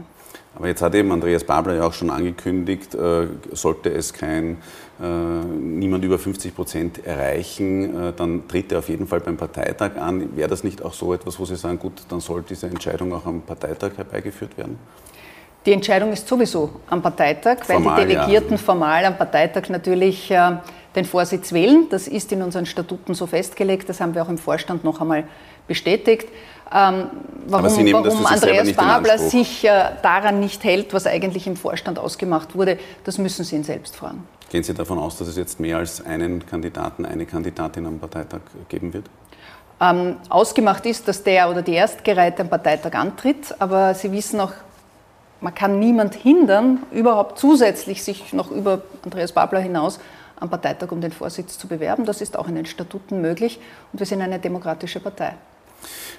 Aber 0.55 0.69
jetzt 0.69 0.83
hat 0.83 0.95
eben 0.95 1.11
Andreas 1.13 1.45
Babler 1.45 1.75
ja 1.75 1.87
auch 1.87 1.93
schon 1.93 2.11
angekündigt, 2.11 2.95
äh, 2.95 3.27
sollte 3.53 3.91
es 3.91 4.13
kein 4.13 4.59
äh, 5.01 5.05
niemand 5.05 6.05
über 6.05 6.19
50 6.19 6.55
Prozent 6.55 7.07
erreichen, 7.07 8.09
äh, 8.09 8.13
dann 8.15 8.47
tritt 8.49 8.73
er 8.73 8.81
auf 8.81 8.89
jeden 8.89 9.07
Fall 9.07 9.21
beim 9.21 9.37
Parteitag 9.37 9.97
an. 9.97 10.37
Wäre 10.37 10.49
das 10.49 10.63
nicht 10.63 10.83
auch 10.83 10.93
so 10.93 11.13
etwas, 11.15 11.39
wo 11.39 11.45
Sie 11.45 11.57
sagen, 11.57 11.79
gut, 11.79 12.03
dann 12.09 12.21
soll 12.21 12.43
diese 12.43 12.67
Entscheidung 12.67 13.13
auch 13.15 13.25
am 13.25 13.41
Parteitag 13.43 13.93
herbeigeführt 13.97 14.57
werden? 14.59 14.79
Die 15.65 15.73
Entscheidung 15.73 16.13
ist 16.13 16.27
sowieso 16.27 16.71
am 16.89 17.01
Parteitag, 17.01 17.59
weil 17.69 17.77
formal, 17.77 18.01
die 18.05 18.15
Delegierten 18.15 18.53
ja. 18.53 18.57
formal 18.57 19.05
am 19.05 19.17
Parteitag 19.17 19.69
natürlich 19.69 20.31
äh, 20.31 20.57
den 20.95 21.05
Vorsitz 21.05 21.53
wählen. 21.53 21.87
Das 21.91 22.09
ist 22.09 22.33
in 22.33 22.43
unseren 22.43 22.67
Statuten 22.67 23.15
so 23.15 23.27
festgelegt. 23.27 23.89
Das 23.89 24.01
haben 24.01 24.15
wir 24.15 24.23
auch 24.23 24.29
im 24.29 24.39
Vorstand 24.39 24.85
noch 24.85 25.01
einmal 25.01 25.25
bestätigt. 25.67 26.29
Ähm, 26.75 27.11
warum, 27.47 27.93
warum 27.93 28.27
Andreas 28.27 28.73
Babler 28.73 29.19
sich 29.19 29.65
äh, 29.65 29.91
daran 30.03 30.41
nicht 30.41 30.65
hält, 30.65 30.95
was 30.95 31.07
eigentlich 31.07 31.47
im 31.47 31.57
Vorstand 31.57 31.99
ausgemacht 31.99 32.55
wurde, 32.55 32.79
das 33.05 33.19
müssen 33.19 33.45
Sie 33.45 33.57
ihn 33.57 33.65
selbst 33.65 33.95
fragen. 33.95 34.27
Gehen 34.51 34.63
Sie 34.63 34.73
davon 34.73 34.99
aus, 34.99 35.19
dass 35.19 35.29
es 35.29 35.37
jetzt 35.37 35.61
mehr 35.61 35.79
als 35.79 36.05
einen 36.05 36.45
Kandidaten, 36.47 37.05
eine 37.05 37.27
Kandidatin 37.27 37.87
am 37.87 37.99
Parteitag 37.99 38.41
geben 38.69 38.95
wird? 38.95 39.05
Ähm, 39.81 40.17
ausgemacht 40.29 40.87
ist, 40.87 41.09
dass 41.09 41.23
der 41.23 41.51
oder 41.51 41.63
die 41.63 41.75
Erstgereihte 41.75 42.43
am 42.43 42.49
Parteitag 42.49 42.95
antritt, 42.95 43.55
aber 43.59 43.95
Sie 43.95 44.13
wissen 44.13 44.41
auch, 44.41 44.53
man 45.41 45.55
kann 45.55 45.79
niemand 45.79 46.15
hindern, 46.15 46.85
überhaupt 46.93 47.39
zusätzlich 47.39 48.05
sich 48.05 48.33
noch 48.33 48.51
über 48.51 48.83
Andreas 49.05 49.33
Babler 49.33 49.61
hinaus 49.61 49.99
am 50.43 50.51
Parteitag 50.51 50.91
um 50.93 51.01
den 51.01 51.13
Vorsitz 51.13 51.57
zu 51.59 51.69
bewerben. 51.69 52.05
Das 52.05 52.21
ist 52.21 52.37
auch 52.37 52.49
in 52.49 52.57
den 52.57 52.67
Statuten 52.67 53.23
möglich 53.23 53.61
und 53.93 54.01
wir 54.01 54.07
sind 54.07 54.21
eine 54.21 54.39
demokratische 54.39 55.01
Partei. 55.01 55.35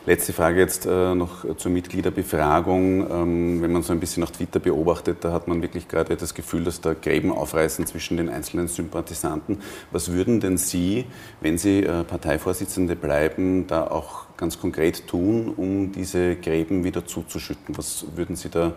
Letzte 0.05 0.33
Frage 0.33 0.59
jetzt 0.59 0.86
äh, 0.86 1.15
noch 1.15 1.55
zur 1.55 1.71
Mitgliederbefragung. 1.71 3.09
Ähm, 3.09 3.62
wenn 3.62 3.71
man 3.71 3.83
so 3.83 3.93
ein 3.93 4.01
bisschen 4.01 4.21
nach 4.21 4.31
Twitter 4.31 4.59
beobachtet, 4.59 5.19
da 5.21 5.31
hat 5.31 5.47
man 5.47 5.62
wirklich 5.62 5.88
gerade 5.88 6.17
das 6.17 6.33
Gefühl, 6.33 6.65
dass 6.65 6.81
da 6.81 6.93
Gräben 6.93 7.31
aufreißen 7.31 7.86
zwischen 7.88 8.17
den 8.17 8.27
einzelnen 8.27 8.67
Sympathisanten. 8.67 9.59
Was 9.91 10.12
würden 10.12 10.41
denn 10.41 10.57
Sie, 10.57 11.05
wenn 11.39 11.57
Sie 11.57 11.83
äh, 11.83 12.03
Parteivorsitzende 12.03 12.97
bleiben, 12.97 13.65
da 13.67 13.88
auch 13.88 14.25
ganz 14.36 14.59
konkret 14.59 15.07
tun, 15.07 15.53
um 15.55 15.93
diese 15.93 16.36
Gräben 16.36 16.83
wieder 16.83 17.05
zuzuschütten? 17.05 17.77
Was 17.77 18.05
würden 18.15 18.36
Sie 18.36 18.49
da 18.49 18.73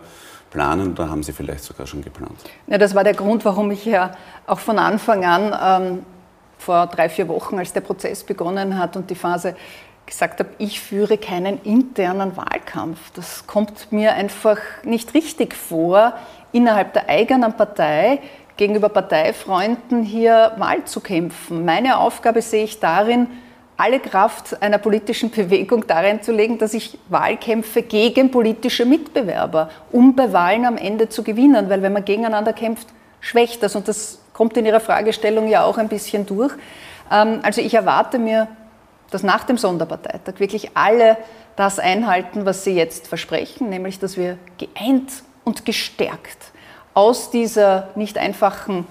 planen 0.49 0.91
oder 0.91 1.09
haben 1.09 1.23
Sie 1.23 1.33
vielleicht 1.33 1.63
sogar 1.63 1.87
schon 1.87 2.01
geplant? 2.01 2.37
Ja, 2.67 2.77
das 2.77 2.95
war 2.95 3.03
der 3.03 3.13
Grund, 3.13 3.45
warum 3.45 3.71
ich 3.71 3.85
ja 3.85 4.11
auch 4.45 4.59
von 4.59 4.79
Anfang 4.79 5.25
an 5.25 5.83
ähm, 5.83 6.05
vor 6.57 6.87
drei, 6.87 7.09
vier 7.09 7.27
Wochen, 7.27 7.59
als 7.59 7.73
der 7.73 7.81
Prozess 7.81 8.23
begonnen 8.23 8.79
hat 8.79 8.95
und 8.95 9.09
die 9.09 9.15
Phase 9.15 9.55
gesagt 10.05 10.39
habe, 10.39 10.49
ich 10.57 10.79
führe 10.79 11.17
keinen 11.17 11.61
internen 11.63 12.35
Wahlkampf. 12.37 13.11
Das 13.13 13.45
kommt 13.45 13.91
mir 13.91 14.13
einfach 14.13 14.57
nicht 14.83 15.13
richtig 15.13 15.53
vor, 15.53 16.13
innerhalb 16.51 16.93
der 16.93 17.09
eigenen 17.09 17.53
Partei 17.53 18.21
gegenüber 18.55 18.89
Parteifreunden 18.89 20.03
hier 20.03 20.53
Wahl 20.57 20.85
zu 20.85 20.99
kämpfen. 21.01 21.65
Meine 21.65 21.97
Aufgabe 21.99 22.41
sehe 22.41 22.63
ich 22.63 22.79
darin, 22.79 23.27
alle 23.77 23.99
Kraft 23.99 24.61
einer 24.61 24.79
politischen 24.79 25.29
Bewegung 25.29 25.85
darin 25.85 26.21
zu 26.23 26.31
legen, 26.31 26.57
dass 26.57 26.73
ich 26.73 26.97
Wahlkämpfe 27.09 27.83
gegen 27.83 28.31
politische 28.31 28.85
Mitbewerber, 28.85 29.69
um 29.91 30.15
bei 30.15 30.33
Wahlen 30.33 30.65
am 30.65 30.77
Ende 30.77 31.09
zu 31.09 31.23
gewinnen. 31.23 31.69
Weil 31.69 31.83
wenn 31.83 31.93
man 31.93 32.03
gegeneinander 32.03 32.53
kämpft, 32.53 32.87
schwächt 33.21 33.61
das. 33.61 33.75
Und 33.75 33.87
das 33.87 34.19
kommt 34.33 34.57
in 34.57 34.65
Ihrer 34.65 34.79
Fragestellung 34.79 35.47
ja 35.47 35.63
auch 35.63 35.77
ein 35.77 35.89
bisschen 35.89 36.25
durch. 36.25 36.53
Ähm, 37.11 37.39
also 37.43 37.61
ich 37.61 37.75
erwarte 37.75 38.17
mir, 38.17 38.47
dass 39.11 39.21
nach 39.23 39.43
dem 39.43 39.57
Sonderparteitag 39.57 40.39
wirklich 40.39 40.71
alle 40.73 41.17
das 41.55 41.79
einhalten, 41.79 42.45
was 42.45 42.63
sie 42.63 42.75
jetzt 42.75 43.07
versprechen, 43.07 43.69
nämlich 43.69 43.99
dass 43.99 44.17
wir 44.17 44.37
geeint 44.57 45.23
und 45.43 45.65
gestärkt 45.65 46.51
aus 46.93 47.31
dieser 47.31 47.89
nicht 47.95 48.17
einfachen 48.17 48.87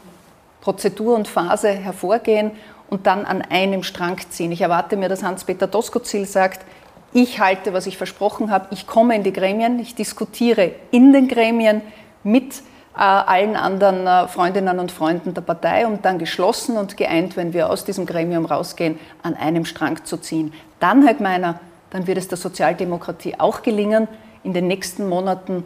Prozedur 0.60 1.14
und 1.14 1.28
Phase 1.28 1.70
hervorgehen 1.70 2.52
und 2.88 3.06
dann 3.06 3.24
an 3.24 3.42
einem 3.42 3.82
Strang 3.82 4.18
ziehen. 4.30 4.52
Ich 4.52 4.60
erwarte 4.60 4.96
mir, 4.96 5.08
dass 5.08 5.22
Hans-Peter 5.22 5.66
Doskozil 5.66 6.26
sagt, 6.26 6.64
ich 7.12 7.40
halte, 7.40 7.72
was 7.72 7.86
ich 7.86 7.96
versprochen 7.96 8.50
habe, 8.50 8.68
ich 8.70 8.86
komme 8.86 9.16
in 9.16 9.22
die 9.22 9.32
Gremien, 9.32 9.78
ich 9.78 9.94
diskutiere 9.94 10.72
in 10.90 11.12
den 11.12 11.28
Gremien 11.28 11.80
mit 12.22 12.62
äh, 12.96 13.00
allen 13.00 13.56
anderen 13.56 14.06
äh, 14.06 14.28
Freundinnen 14.28 14.78
und 14.78 14.92
Freunden 14.92 15.32
der 15.34 15.40
Partei, 15.40 15.86
um 15.86 16.02
dann 16.02 16.18
geschlossen 16.18 16.76
und 16.76 16.96
geeint, 16.96 17.36
wenn 17.36 17.52
wir 17.52 17.70
aus 17.70 17.84
diesem 17.84 18.06
Gremium 18.06 18.44
rausgehen, 18.44 18.98
an 19.22 19.34
einem 19.34 19.64
Strang 19.64 20.04
zu 20.04 20.18
ziehen. 20.18 20.52
Dann, 20.80 21.04
Herr 21.04 21.14
Gmeiner, 21.14 21.60
dann 21.90 22.06
wird 22.06 22.18
es 22.18 22.28
der 22.28 22.38
Sozialdemokratie 22.38 23.36
auch 23.38 23.62
gelingen, 23.62 24.08
in 24.42 24.52
den 24.52 24.66
nächsten 24.66 25.08
Monaten 25.08 25.64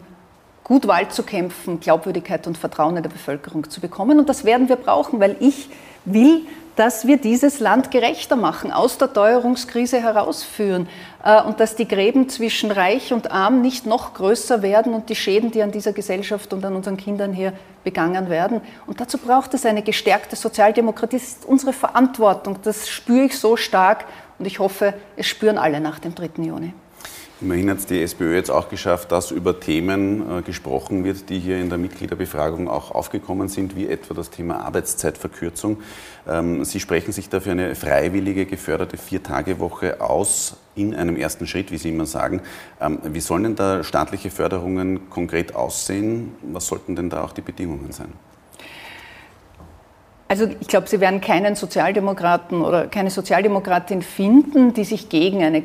gut 0.63 0.87
Wahl 0.87 1.09
zu 1.09 1.23
kämpfen, 1.23 1.79
Glaubwürdigkeit 1.79 2.47
und 2.47 2.57
Vertrauen 2.57 2.97
in 2.97 3.03
der 3.03 3.09
Bevölkerung 3.09 3.69
zu 3.69 3.81
bekommen. 3.81 4.19
Und 4.19 4.29
das 4.29 4.45
werden 4.45 4.69
wir 4.69 4.75
brauchen, 4.75 5.19
weil 5.19 5.35
ich 5.39 5.69
will, 6.05 6.41
dass 6.75 7.05
wir 7.05 7.17
dieses 7.17 7.59
Land 7.59 7.91
gerechter 7.91 8.35
machen, 8.35 8.71
aus 8.71 8.97
der 8.97 9.11
Teuerungskrise 9.11 10.01
herausführen 10.01 10.87
äh, 11.23 11.41
und 11.41 11.59
dass 11.59 11.75
die 11.75 11.87
Gräben 11.87 12.29
zwischen 12.29 12.71
Reich 12.71 13.13
und 13.13 13.31
Arm 13.31 13.61
nicht 13.61 13.85
noch 13.85 14.13
größer 14.13 14.61
werden 14.61 14.93
und 14.93 15.09
die 15.09 15.15
Schäden, 15.15 15.51
die 15.51 15.61
an 15.61 15.71
dieser 15.71 15.93
Gesellschaft 15.93 16.53
und 16.53 16.63
an 16.63 16.75
unseren 16.75 16.97
Kindern 16.97 17.33
hier 17.33 17.53
begangen 17.83 18.29
werden. 18.29 18.61
Und 18.87 19.01
dazu 19.01 19.17
braucht 19.17 19.53
es 19.53 19.65
eine 19.65 19.81
gestärkte 19.81 20.35
Sozialdemokratie. 20.35 21.17
Das 21.17 21.27
ist 21.27 21.45
unsere 21.45 21.73
Verantwortung. 21.73 22.57
Das 22.63 22.89
spüre 22.89 23.25
ich 23.25 23.37
so 23.37 23.57
stark 23.57 24.05
und 24.39 24.45
ich 24.45 24.59
hoffe, 24.59 24.93
es 25.17 25.27
spüren 25.27 25.57
alle 25.57 25.79
nach 25.79 25.99
dem 25.99 26.15
3. 26.15 26.29
Juni. 26.43 26.73
Immerhin 27.41 27.71
hat 27.71 27.79
es 27.79 27.87
die 27.87 27.99
SPÖ 27.99 28.35
jetzt 28.35 28.51
auch 28.51 28.69
geschafft, 28.69 29.11
dass 29.11 29.31
über 29.31 29.59
Themen 29.59 30.39
äh, 30.39 30.41
gesprochen 30.43 31.03
wird, 31.03 31.27
die 31.29 31.39
hier 31.39 31.57
in 31.57 31.69
der 31.69 31.79
Mitgliederbefragung 31.79 32.69
auch 32.69 32.91
aufgekommen 32.91 33.47
sind, 33.47 33.75
wie 33.75 33.87
etwa 33.87 34.13
das 34.13 34.29
Thema 34.29 34.63
Arbeitszeitverkürzung. 34.63 35.77
Ähm, 36.29 36.63
Sie 36.63 36.79
sprechen 36.79 37.11
sich 37.11 37.29
dafür 37.29 37.53
eine 37.53 37.73
freiwillige, 37.73 38.45
geförderte 38.45 38.97
Vier-Tage-Woche 38.97 40.01
aus, 40.01 40.57
in 40.75 40.93
einem 40.93 41.17
ersten 41.17 41.47
Schritt, 41.47 41.71
wie 41.71 41.77
Sie 41.77 41.89
immer 41.89 42.05
sagen. 42.05 42.41
Ähm, 42.79 42.99
wie 43.05 43.19
sollen 43.19 43.43
denn 43.43 43.55
da 43.55 43.83
staatliche 43.83 44.29
Förderungen 44.29 45.09
konkret 45.09 45.55
aussehen? 45.55 46.35
Was 46.43 46.67
sollten 46.67 46.95
denn 46.95 47.09
da 47.09 47.23
auch 47.23 47.33
die 47.33 47.41
Bedingungen 47.41 47.91
sein? 47.91 48.13
Also 50.27 50.47
ich 50.59 50.67
glaube, 50.67 50.87
Sie 50.87 50.99
werden 50.99 51.21
keinen 51.21 51.55
Sozialdemokraten 51.55 52.61
oder 52.61 52.85
keine 52.85 53.09
Sozialdemokratin 53.09 54.03
finden, 54.03 54.73
die 54.73 54.85
sich 54.85 55.09
gegen 55.09 55.43
eine 55.43 55.63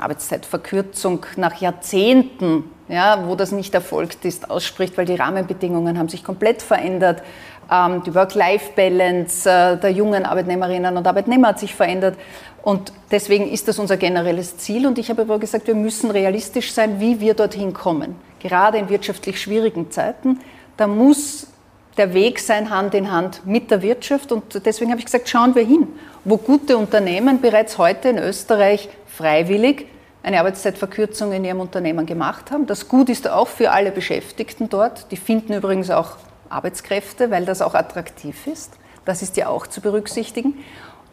Arbeitszeitverkürzung 0.00 1.26
nach 1.36 1.60
Jahrzehnten, 1.60 2.64
ja, 2.88 3.26
wo 3.26 3.34
das 3.34 3.52
nicht 3.52 3.74
erfolgt 3.74 4.24
ist, 4.24 4.50
ausspricht, 4.50 4.98
weil 4.98 5.06
die 5.06 5.14
Rahmenbedingungen 5.14 5.98
haben 5.98 6.08
sich 6.08 6.24
komplett 6.24 6.62
verändert. 6.62 7.22
Ähm, 7.70 8.02
die 8.04 8.14
Work-Life-Balance 8.14 9.48
äh, 9.48 9.76
der 9.78 9.90
jungen 9.90 10.24
Arbeitnehmerinnen 10.24 10.96
und 10.96 11.06
Arbeitnehmer 11.06 11.48
hat 11.48 11.58
sich 11.58 11.74
verändert. 11.74 12.16
Und 12.62 12.92
deswegen 13.10 13.48
ist 13.50 13.66
das 13.68 13.78
unser 13.78 13.96
generelles 13.96 14.58
Ziel. 14.58 14.86
Und 14.86 14.98
ich 14.98 15.10
habe 15.10 15.22
aber 15.22 15.38
gesagt, 15.38 15.66
wir 15.66 15.74
müssen 15.74 16.10
realistisch 16.10 16.72
sein, 16.72 17.00
wie 17.00 17.20
wir 17.20 17.34
dorthin 17.34 17.72
kommen. 17.72 18.14
Gerade 18.40 18.78
in 18.78 18.88
wirtschaftlich 18.88 19.40
schwierigen 19.40 19.90
Zeiten. 19.90 20.40
Da 20.76 20.86
muss 20.86 21.48
der 21.96 22.14
Weg 22.14 22.38
sein, 22.38 22.70
Hand 22.70 22.94
in 22.94 23.10
Hand 23.10 23.46
mit 23.46 23.70
der 23.70 23.82
Wirtschaft. 23.82 24.32
Und 24.32 24.64
deswegen 24.64 24.90
habe 24.90 25.00
ich 25.00 25.06
gesagt, 25.06 25.28
schauen 25.28 25.54
wir 25.54 25.64
hin, 25.64 25.88
wo 26.24 26.36
gute 26.36 26.76
Unternehmen 26.76 27.40
bereits 27.40 27.78
heute 27.78 28.08
in 28.08 28.18
Österreich 28.18 28.88
freiwillig 29.22 29.86
eine 30.24 30.40
Arbeitszeitverkürzung 30.40 31.32
in 31.32 31.44
ihrem 31.44 31.60
Unternehmen 31.60 32.06
gemacht 32.06 32.50
haben. 32.50 32.66
Das 32.66 32.88
Gut 32.88 33.08
ist 33.08 33.28
auch 33.28 33.46
für 33.46 33.70
alle 33.70 33.92
Beschäftigten 33.92 34.68
dort. 34.68 35.10
Die 35.12 35.16
finden 35.16 35.52
übrigens 35.52 35.90
auch 35.90 36.16
Arbeitskräfte, 36.48 37.30
weil 37.30 37.44
das 37.44 37.62
auch 37.62 37.74
attraktiv 37.74 38.48
ist. 38.48 38.72
Das 39.04 39.22
ist 39.22 39.36
ja 39.36 39.48
auch 39.48 39.66
zu 39.68 39.80
berücksichtigen. 39.80 40.58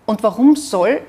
Und 0.08 0.24
warum 0.24 0.56
soll 0.56 1.02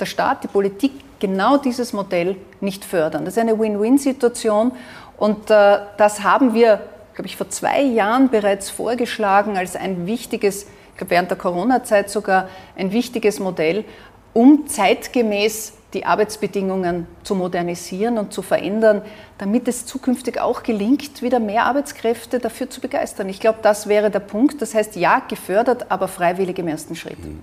der 0.00 0.06
Staat, 0.06 0.42
die 0.44 0.48
Politik 0.48 0.92
genau 1.20 1.58
dieses 1.58 1.92
Modell 1.92 2.36
nicht 2.60 2.84
fördern? 2.84 3.26
Das 3.26 3.34
ist 3.34 3.40
eine 3.40 3.58
Win-Win-Situation 3.58 4.72
und 5.18 5.50
äh, 5.50 5.78
das 5.98 6.22
haben 6.22 6.54
wir, 6.54 6.80
glaube 7.14 7.26
ich, 7.26 7.36
vor 7.36 7.50
zwei 7.50 7.82
Jahren 7.82 8.30
bereits 8.30 8.70
vorgeschlagen 8.70 9.58
als 9.58 9.76
ein 9.76 10.06
wichtiges, 10.06 10.62
ich 10.62 10.96
glaube 10.96 11.10
während 11.10 11.30
der 11.30 11.38
Corona-Zeit 11.38 12.08
sogar 12.08 12.48
ein 12.76 12.92
wichtiges 12.92 13.38
Modell, 13.38 13.84
um 14.32 14.66
zeitgemäß 14.66 15.77
die 15.94 16.04
Arbeitsbedingungen 16.04 17.06
zu 17.22 17.34
modernisieren 17.34 18.18
und 18.18 18.32
zu 18.32 18.42
verändern, 18.42 19.02
damit 19.38 19.68
es 19.68 19.86
zukünftig 19.86 20.38
auch 20.40 20.62
gelingt, 20.62 21.22
wieder 21.22 21.40
mehr 21.40 21.64
Arbeitskräfte 21.64 22.38
dafür 22.38 22.68
zu 22.68 22.80
begeistern. 22.80 23.28
Ich 23.28 23.40
glaube, 23.40 23.60
das 23.62 23.88
wäre 23.88 24.10
der 24.10 24.20
Punkt. 24.20 24.60
Das 24.60 24.74
heißt, 24.74 24.96
ja, 24.96 25.20
gefördert, 25.20 25.90
aber 25.90 26.08
freiwillig 26.08 26.58
im 26.58 26.68
ersten 26.68 26.94
Schritt. 26.94 27.24
Mhm. 27.24 27.42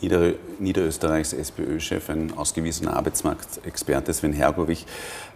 Nieder 0.00 0.32
Niederösterreichs 0.58 1.32
SPÖ-Chef, 1.32 2.08
ein 2.10 2.32
ausgewiesener 2.36 2.96
Arbeitsmarktexperte, 2.96 4.12
Sven 4.12 4.32
Hergovich, 4.32 4.86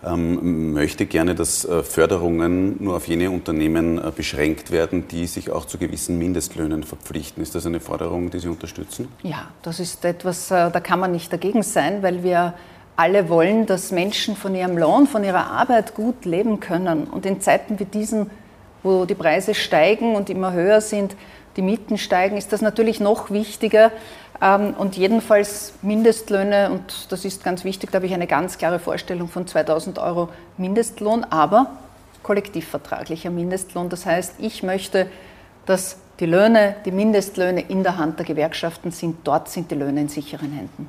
ähm, 0.05 0.73
möchte 0.73 1.07
gerne, 1.07 1.35
dass 1.35 1.65
äh, 1.65 1.83
Förderungen 1.83 2.83
nur 2.83 2.97
auf 2.97 3.09
jene 3.09 3.31
Unternehmen 3.31 3.99
äh, 3.99 4.11
beschränkt 4.15 4.71
werden, 4.71 5.09
die 5.09 5.27
sich 5.27 5.51
auch 5.51 5.67
zu 5.67 5.79
gewissen 5.79 6.19
Mindestlöhnen 6.19 6.85
verpflichten. 6.85 7.43
Ist 7.43 7.55
das 7.55 7.67
eine 7.67 7.81
Forderung, 7.81 8.31
die 8.31 8.39
Sie 8.39 8.49
unterstützen? 8.49 9.09
Ja, 9.23 9.49
das 9.63 9.81
ist 9.81 10.05
etwas, 10.05 10.51
äh, 10.51 10.71
da 10.71 10.81
kann 10.81 11.01
man 11.01 11.13
nicht 11.13 11.33
dagegen 11.33 11.63
sein, 11.63 12.03
weil 12.03 12.23
wir 12.23 12.55
alle 12.97 13.29
wollen, 13.29 13.67
dass 13.67 13.91
Menschen 13.91 14.37
von 14.37 14.55
ihrem 14.55 14.79
Lohn, 14.79 15.07
von 15.07 15.25
ihrer 15.25 15.51
Arbeit 15.51 15.95
gut 15.95 16.25
leben 16.25 16.61
können. 16.61 17.05
Und 17.05 17.27
in 17.27 17.41
Zeiten 17.41 17.79
wie 17.79 17.85
diesen, 17.85 18.31
wo 18.83 19.05
die 19.05 19.15
Preise 19.15 19.55
steigen 19.55 20.15
und 20.15 20.31
immer 20.31 20.53
höher 20.53 20.81
sind, 20.81 21.17
die 21.57 21.63
Mieten 21.63 21.99
steigen, 21.99 22.37
ist 22.37 22.53
das 22.53 22.63
natürlich 22.63 23.01
noch 23.01 23.31
wichtiger, 23.31 23.91
und 24.41 24.97
jedenfalls 24.97 25.75
Mindestlöhne, 25.83 26.71
und 26.71 27.11
das 27.11 27.25
ist 27.25 27.45
ganz 27.45 27.65
wichtig, 27.65 27.91
da 27.91 27.97
habe 27.97 28.07
ich 28.07 28.15
eine 28.15 28.27
ganz 28.27 28.59
klare 28.59 28.79
Vorstellung 28.79 29.29
von 29.29 29.47
2000 29.47 29.99
Euro 29.99 30.29
Mindestlohn, 30.59 31.25
aber 31.25 31.71
kollektivvertraglicher 32.23 33.31
Mindestlohn. 33.31 33.89
Das 33.89 34.07
heißt, 34.07 34.35
ich 34.39 34.63
möchte, 34.63 35.07
dass 35.67 35.99
die 36.21 36.27
Löhne, 36.27 36.77
die 36.85 36.91
Mindestlöhne 36.91 37.61
in 37.61 37.83
der 37.83 37.97
Hand 37.97 38.19
der 38.19 38.27
Gewerkschaften 38.27 38.91
sind. 38.91 39.19
Dort 39.25 39.49
sind 39.49 39.71
die 39.71 39.77
Löhne 39.77 40.03
in 40.03 40.09
sicheren 40.09 40.53
Händen. 40.53 40.89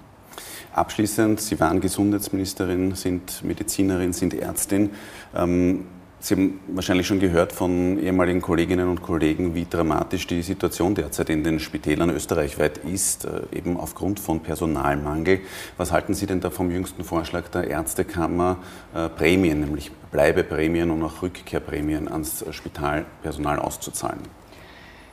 Abschließend, 0.74 1.40
Sie 1.40 1.60
waren 1.60 1.80
Gesundheitsministerin, 1.80 2.96
sind 2.96 3.44
Medizinerin, 3.44 4.12
sind 4.12 4.34
Ärztin. 4.34 4.92
Ähm, 5.34 5.86
Sie 6.26 6.34
haben 6.34 6.60
wahrscheinlich 6.70 7.06
schon 7.06 7.20
gehört 7.20 7.54
von 7.54 8.00
ehemaligen 8.00 8.42
Kolleginnen 8.42 8.90
und 8.90 9.04
Kollegen, 9.04 9.54
wie 9.54 9.68
dramatisch 9.70 10.26
die 10.26 10.42
Situation 10.42 10.96
derzeit 10.96 11.30
in 11.30 11.44
den 11.44 11.60
Spitälern 11.60 12.10
österreichweit 12.10 12.80
ist, 12.80 13.26
äh, 13.26 13.42
eben 13.56 13.80
aufgrund 13.80 14.20
von 14.20 14.40
Personalmangel. 14.40 15.42
Was 15.78 15.92
halten 15.92 16.16
Sie 16.16 16.26
denn 16.26 16.42
da 16.42 16.50
vom 16.50 16.72
jüngsten 16.72 17.04
Vorschlag 17.04 17.44
der 17.50 17.68
Ärztekammer, 17.68 18.58
äh, 18.96 19.08
Prämien, 19.08 19.60
nämlich 19.60 19.92
Bleibeprämien 20.12 20.90
und 20.90 21.04
auch 21.04 21.22
Rückkehrprämien 21.22 22.12
ans 22.12 22.44
Spitalpersonal 22.50 23.60
auszuzahlen? 23.60 24.22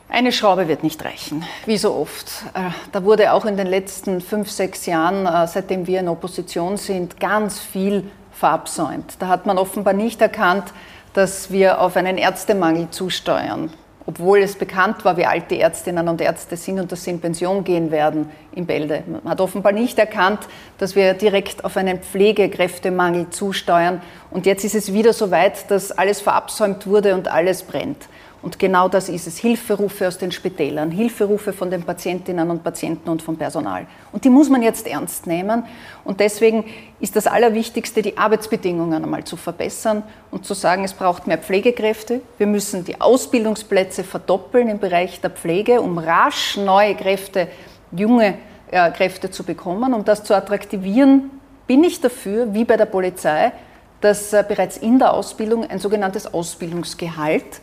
Eine 0.09 0.31
Schraube 0.31 0.67
wird 0.67 0.81
nicht 0.81 1.05
reichen, 1.05 1.45
wie 1.67 1.77
so 1.77 1.93
oft. 1.93 2.43
Äh, 2.55 2.71
da 2.91 3.03
wurde 3.03 3.33
auch 3.33 3.45
in 3.45 3.55
den 3.55 3.67
letzten 3.67 4.19
fünf, 4.19 4.49
sechs 4.49 4.87
Jahren, 4.87 5.47
seitdem 5.47 5.85
wir 5.85 5.99
in 5.99 6.07
Opposition 6.07 6.77
sind, 6.77 7.19
ganz 7.19 7.59
viel 7.59 8.05
verabsäumt. 8.31 9.13
Da 9.19 9.27
hat 9.27 9.45
man 9.45 9.59
offenbar 9.59 9.93
nicht 9.93 10.19
erkannt, 10.19 10.73
dass 11.13 11.51
wir 11.51 11.79
auf 11.79 11.95
einen 11.95 12.17
Ärztemangel 12.17 12.89
zusteuern, 12.89 13.71
obwohl 14.05 14.39
es 14.39 14.55
bekannt 14.55 15.05
war, 15.05 15.15
wie 15.17 15.25
alt 15.25 15.49
die 15.51 15.59
Ärztinnen 15.59 16.07
und 16.07 16.19
Ärzte 16.19 16.57
sind 16.57 16.79
und 16.79 16.91
dass 16.91 17.03
sie 17.03 17.11
in 17.11 17.21
Pension 17.21 17.63
gehen 17.63 17.91
werden 17.91 18.29
in 18.53 18.65
Bälde. 18.65 19.03
Man 19.07 19.31
hat 19.31 19.39
offenbar 19.39 19.71
nicht 19.71 19.97
erkannt, 19.97 20.39
dass 20.77 20.95
wir 20.95 21.13
direkt 21.13 21.63
auf 21.63 21.77
einen 21.77 21.99
Pflegekräftemangel 21.99 23.29
zusteuern. 23.29 24.01
Und 24.31 24.45
jetzt 24.45 24.65
ist 24.65 24.75
es 24.75 24.91
wieder 24.91 25.13
so 25.13 25.31
weit, 25.31 25.69
dass 25.71 25.91
alles 25.91 26.19
verabsäumt 26.19 26.87
wurde 26.87 27.13
und 27.15 27.27
alles 27.27 27.63
brennt. 27.63 28.07
Und 28.43 28.59
genau 28.59 28.89
das 28.89 29.07
ist 29.07 29.25
es. 29.25 29.37
Hilferufe 29.37 30.05
aus 30.05 30.17
den 30.17 30.33
Spitälern, 30.33 30.91
Hilferufe 30.91 31.53
von 31.53 31.71
den 31.71 31.83
Patientinnen 31.83 32.49
und 32.49 32.61
Patienten 32.61 33.09
und 33.09 33.21
vom 33.21 33.37
Personal. 33.37 33.87
Und 34.11 34.25
die 34.25 34.29
muss 34.29 34.49
man 34.49 34.61
jetzt 34.61 34.85
ernst 34.85 35.27
nehmen. 35.27 35.63
Und 36.03 36.19
deswegen 36.19 36.65
ist 36.99 37.15
das 37.15 37.25
Allerwichtigste, 37.25 38.01
die 38.01 38.17
Arbeitsbedingungen 38.17 39.01
einmal 39.01 39.23
zu 39.23 39.37
verbessern 39.37 40.03
und 40.29 40.45
zu 40.45 40.55
sagen, 40.55 40.83
es 40.83 40.91
braucht 40.91 41.25
mehr 41.25 41.37
Pflegekräfte. 41.37 42.19
Wir 42.37 42.47
müssen 42.47 42.83
die 42.83 42.99
Ausbildungsplätze 42.99 44.03
verdoppeln 44.03 44.67
im 44.67 44.79
Bereich 44.79 45.21
der 45.21 45.29
Pflege, 45.29 45.79
um 45.79 45.97
rasch 45.97 46.57
neue 46.57 46.95
Kräfte, 46.95 47.47
junge 47.93 48.33
äh, 48.71 48.91
Kräfte 48.91 49.31
zu 49.31 49.45
bekommen. 49.45 49.93
Um 49.93 50.03
das 50.03 50.25
zu 50.25 50.35
attraktivieren, 50.35 51.31
bin 51.65 51.85
ich 51.85 52.01
dafür, 52.01 52.53
wie 52.53 52.65
bei 52.65 52.75
der 52.75 52.87
Polizei, 52.87 53.53
dass 54.01 54.33
äh, 54.33 54.43
bereits 54.45 54.75
in 54.75 54.99
der 54.99 55.13
Ausbildung 55.13 55.65
ein 55.69 55.79
sogenanntes 55.79 56.33
Ausbildungsgehalt 56.33 57.61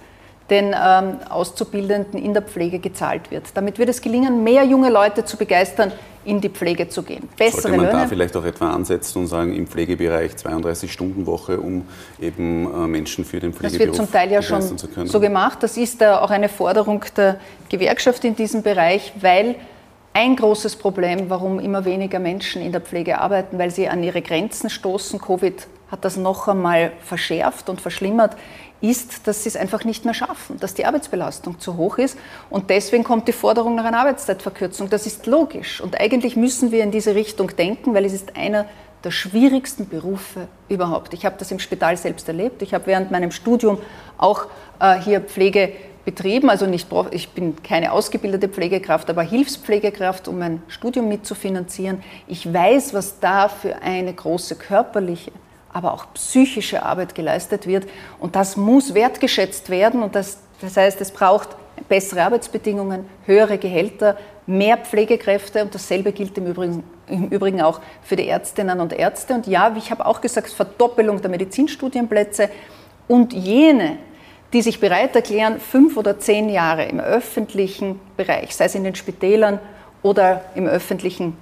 den 0.50 0.74
ähm, 0.74 1.16
Auszubildenden 1.28 2.20
in 2.20 2.34
der 2.34 2.42
Pflege 2.42 2.80
gezahlt 2.80 3.30
wird. 3.30 3.44
Damit 3.54 3.78
wird 3.78 3.88
es 3.88 4.02
gelingen, 4.02 4.42
mehr 4.42 4.64
junge 4.64 4.90
Leute 4.90 5.24
zu 5.24 5.36
begeistern, 5.36 5.92
in 6.24 6.40
die 6.40 6.50
Pflege 6.50 6.88
zu 6.88 7.02
gehen. 7.02 7.28
Bessere 7.36 7.62
Sollte 7.62 7.76
man 7.76 7.86
Löhne. 7.86 7.98
da 8.02 8.06
vielleicht 8.06 8.36
auch 8.36 8.44
etwa 8.44 8.72
ansetzen 8.72 9.20
und 9.20 9.26
sagen, 9.26 9.54
im 9.54 9.66
Pflegebereich 9.66 10.32
32-Stunden-Woche, 10.32 11.58
um 11.58 11.86
eben 12.20 12.66
äh, 12.66 12.86
Menschen 12.86 13.24
für 13.24 13.40
den 13.40 13.54
Pflegeberuf 13.54 13.78
Das 13.78 13.86
wird 13.86 13.96
zum 13.96 14.12
Teil 14.12 14.30
ja 14.30 14.42
schon 14.42 14.60
so 15.06 15.20
gemacht. 15.20 15.62
Das 15.62 15.76
ist 15.78 16.02
äh, 16.02 16.08
auch 16.08 16.30
eine 16.30 16.48
Forderung 16.50 17.04
der 17.16 17.36
Gewerkschaft 17.70 18.24
in 18.24 18.36
diesem 18.36 18.62
Bereich, 18.62 19.12
weil 19.20 19.54
ein 20.12 20.36
großes 20.36 20.76
Problem, 20.76 21.30
warum 21.30 21.60
immer 21.60 21.84
weniger 21.84 22.18
Menschen 22.18 22.60
in 22.60 22.72
der 22.72 22.80
Pflege 22.80 23.18
arbeiten, 23.18 23.58
weil 23.58 23.70
sie 23.70 23.88
an 23.88 24.02
ihre 24.02 24.20
Grenzen 24.20 24.68
stoßen. 24.68 25.20
Covid 25.20 25.68
hat 25.90 26.04
das 26.04 26.16
noch 26.16 26.48
einmal 26.48 26.92
verschärft 27.02 27.68
und 27.68 27.80
verschlimmert, 27.80 28.36
ist, 28.80 29.26
dass 29.26 29.42
sie 29.42 29.48
es 29.50 29.56
einfach 29.56 29.84
nicht 29.84 30.04
mehr 30.04 30.14
schaffen, 30.14 30.58
dass 30.58 30.74
die 30.74 30.86
Arbeitsbelastung 30.86 31.60
zu 31.60 31.76
hoch 31.76 31.98
ist. 31.98 32.18
Und 32.48 32.70
deswegen 32.70 33.04
kommt 33.04 33.28
die 33.28 33.32
Forderung 33.32 33.74
nach 33.74 33.84
einer 33.84 33.98
Arbeitszeitverkürzung. 33.98 34.88
Das 34.88 35.06
ist 35.06 35.26
logisch. 35.26 35.80
Und 35.80 36.00
eigentlich 36.00 36.36
müssen 36.36 36.70
wir 36.70 36.82
in 36.82 36.90
diese 36.90 37.14
Richtung 37.14 37.54
denken, 37.56 37.94
weil 37.94 38.04
es 38.04 38.12
ist 38.12 38.36
einer 38.36 38.66
der 39.04 39.10
schwierigsten 39.10 39.88
Berufe 39.88 40.48
überhaupt. 40.68 41.14
Ich 41.14 41.24
habe 41.24 41.36
das 41.38 41.50
im 41.50 41.58
Spital 41.58 41.96
selbst 41.96 42.28
erlebt. 42.28 42.62
Ich 42.62 42.74
habe 42.74 42.86
während 42.86 43.10
meinem 43.10 43.30
Studium 43.30 43.78
auch 44.18 44.46
äh, 44.78 44.98
hier 44.98 45.20
Pflege 45.20 45.72
betrieben, 46.04 46.48
also 46.48 46.66
nicht, 46.66 46.88
ich 47.10 47.30
bin 47.30 47.62
keine 47.62 47.92
ausgebildete 47.92 48.48
Pflegekraft, 48.48 49.10
aber 49.10 49.22
Hilfspflegekraft, 49.22 50.28
um 50.28 50.38
mein 50.38 50.62
Studium 50.68 51.08
mitzufinanzieren. 51.08 52.02
Ich 52.26 52.52
weiß, 52.52 52.94
was 52.94 53.20
da 53.20 53.48
für 53.48 53.82
eine 53.82 54.12
große 54.12 54.56
körperliche, 54.56 55.30
aber 55.72 55.94
auch 55.94 56.06
psychische 56.14 56.82
Arbeit 56.82 57.14
geleistet 57.14 57.66
wird. 57.66 57.86
Und 58.18 58.36
das 58.36 58.56
muss 58.56 58.94
wertgeschätzt 58.94 59.70
werden. 59.70 60.02
Und 60.02 60.14
das, 60.14 60.38
das 60.60 60.76
heißt, 60.76 61.00
es 61.00 61.10
braucht 61.10 61.50
bessere 61.88 62.22
Arbeitsbedingungen, 62.22 63.06
höhere 63.26 63.58
Gehälter, 63.58 64.16
mehr 64.46 64.76
Pflegekräfte. 64.76 65.62
Und 65.62 65.74
dasselbe 65.74 66.12
gilt 66.12 66.36
im 66.38 66.46
Übrigen, 66.46 66.84
im 67.08 67.28
Übrigen 67.28 67.62
auch 67.62 67.80
für 68.02 68.16
die 68.16 68.28
Ärztinnen 68.28 68.80
und 68.80 68.92
Ärzte. 68.92 69.34
Und 69.34 69.46
ja, 69.46 69.74
wie 69.74 69.78
ich 69.78 69.90
habe 69.90 70.06
auch 70.06 70.20
gesagt, 70.20 70.50
Verdoppelung 70.50 71.20
der 71.22 71.30
Medizinstudienplätze. 71.30 72.50
Und 73.06 73.32
jene, 73.32 73.98
die 74.52 74.62
sich 74.62 74.80
bereit 74.80 75.14
erklären, 75.14 75.60
fünf 75.60 75.96
oder 75.96 76.18
zehn 76.18 76.48
Jahre 76.48 76.84
im 76.84 76.98
öffentlichen 76.98 78.00
Bereich, 78.16 78.54
sei 78.56 78.64
es 78.64 78.74
in 78.74 78.84
den 78.84 78.96
Spitälern 78.96 79.60
oder 80.02 80.44
im 80.54 80.66
öffentlichen 80.66 81.36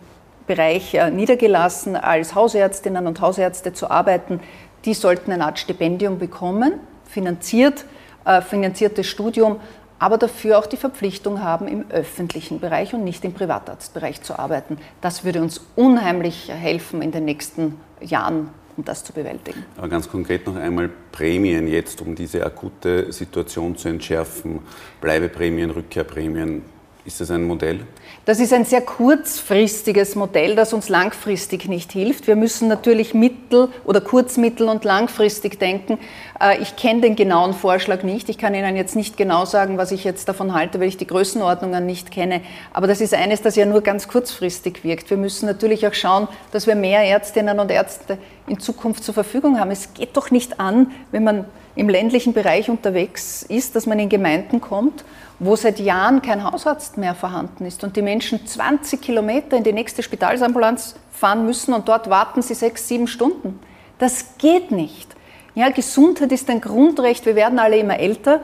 Bereich 0.49 0.95
äh, 0.95 1.11
niedergelassen, 1.13 1.95
als 1.95 2.35
Hausärztinnen 2.35 3.07
und 3.07 3.21
Hausärzte 3.21 3.73
zu 3.73 3.89
arbeiten, 3.89 4.41
die 4.85 4.95
sollten 4.95 5.31
eine 5.31 5.45
Art 5.45 5.61
Stipendium 5.61 6.19
bekommen, 6.19 6.73
finanziert, 7.05 7.85
äh, 8.25 8.41
finanziertes 8.41 9.07
Studium, 9.07 9.61
aber 9.99 10.19
dafür 10.19 10.59
auch 10.59 10.67
die 10.67 10.77
Verpflichtung 10.77 11.43
haben, 11.43 11.69
im 11.69 11.91
öffentlichen 11.91 12.61
Bereich 12.61 12.95
und 12.95 13.05
nicht 13.05 13.25
im 13.25 13.33
Privatarztbereich 13.33 14.23
zu 14.23 14.39
arbeiten. 14.39 14.79
Das 15.01 15.25
würde 15.25 15.43
uns 15.43 15.61
unheimlich 15.77 16.51
helfen 16.51 17.03
in 17.03 17.11
den 17.11 17.25
nächsten 17.25 17.81
Jahren, 18.01 18.49
um 18.77 18.85
das 18.85 19.05
zu 19.05 19.13
bewältigen. 19.13 19.65
Aber 19.77 19.89
ganz 19.89 20.09
konkret 20.09 20.47
noch 20.47 20.57
einmal 20.57 20.89
Prämien 21.11 21.67
jetzt, 21.67 22.01
um 22.01 22.15
diese 22.15 22.47
akute 22.47 23.13
Situation 23.13 23.77
zu 23.77 23.89
entschärfen. 23.89 24.61
Bleibeprämien, 25.01 25.71
Rückkehrprämien. 25.71 26.63
Ist 27.05 27.21
das 27.21 27.31
ein 27.31 27.43
Modell? 27.45 27.81
Das 28.29 28.41
ist 28.41 28.53
ein 28.53 28.67
sehr 28.67 28.83
kurzfristiges 28.83 30.15
Modell, 30.15 30.55
das 30.55 30.75
uns 30.75 30.91
langfristig 30.91 31.67
nicht 31.67 31.93
hilft. 31.93 32.27
Wir 32.27 32.37
müssen 32.37 32.69
natürlich 32.69 33.15
mittel- 33.15 33.71
oder 33.87 34.03
kurzmittel- 34.03 34.69
und 34.69 34.85
langfristig 34.85 35.59
denken. 35.59 35.99
Äh, 36.39 36.61
ich 36.61 36.77
kenne 36.77 37.01
den 37.01 37.17
genauen 37.17 37.55
Vorschlag 37.55 38.03
nicht. 38.03 38.29
Ich 38.29 38.37
kann 38.37 38.55
Ihnen 38.55 38.77
jetzt 38.77 38.97
nicht 38.97 39.17
genau 39.17 39.47
sagen, 39.47 39.79
was 39.79 39.93
ich 39.93 40.05
jetzt 40.05 40.29
davon 40.29 40.53
halte, 40.53 40.79
weil 40.79 40.89
ich 40.89 40.99
die 40.99 41.07
Größenordnungen 41.07 41.87
nicht 41.87 42.11
kenne. 42.11 42.43
Aber 42.75 42.87
das 42.87 43.01
ist 43.01 43.15
eines, 43.15 43.41
das 43.41 43.57
ja 43.57 43.65
nur 43.65 43.81
ganz 43.81 44.09
kurzfristig 44.09 44.85
wirkt. 44.85 45.09
Wir 45.09 45.17
müssen 45.17 45.47
natürlich 45.47 45.87
auch 45.87 45.95
schauen, 45.95 46.29
dass 46.53 46.67
wir 46.67 46.75
mehr 46.75 47.05
Ärztinnen 47.05 47.59
und 47.59 47.71
Ärzte 47.71 48.19
in 48.47 48.61
Zukunft 48.61 49.05
zur 49.05 49.15
Verfügung 49.15 49.59
haben. 49.59 49.71
Es 49.71 49.95
geht 49.95 50.15
doch 50.19 50.31
nicht 50.31 50.61
an, 50.61 50.93
wenn 51.13 51.25
man 51.25 51.47
im 51.77 51.89
ländlichen 51.89 52.35
Bereich 52.35 52.69
unterwegs 52.69 53.43
ist, 53.43 53.75
dass 53.75 53.87
man 53.87 53.99
in 53.99 54.11
Gemeinden 54.11 54.61
kommt, 54.61 55.05
wo 55.39 55.55
seit 55.57 55.79
Jahren 55.79 56.21
kein 56.23 56.43
Hausarzt 56.43 56.97
mehr 56.97 57.15
vorhanden 57.15 57.65
ist 57.65 57.85
und 57.85 57.97
die 57.97 58.03
Menschen 58.03 58.47
20 58.47 59.01
Kilometer 59.01 59.57
in 59.57 59.65
die 59.65 59.73
nächste 59.73 60.03
Spitalsambulanz 60.03 60.97
fahren 61.13 61.47
müssen 61.47 61.73
und 61.73 61.89
dort 61.89 62.11
warten 62.11 62.43
sie 62.43 62.55
sechs, 62.55 62.89
sieben 62.89 63.07
Stunden. 63.07 63.61
Das 63.99 64.37
geht 64.39 64.71
nicht. 64.71 65.15
Ja, 65.55 65.71
Gesundheit 65.71 66.33
ist 66.33 66.49
ein 66.51 66.61
Grundrecht. 66.61 67.27
Wir 67.27 67.35
werden 67.35 67.59
alle 67.59 67.79
immer 67.79 67.99
älter, 67.99 68.43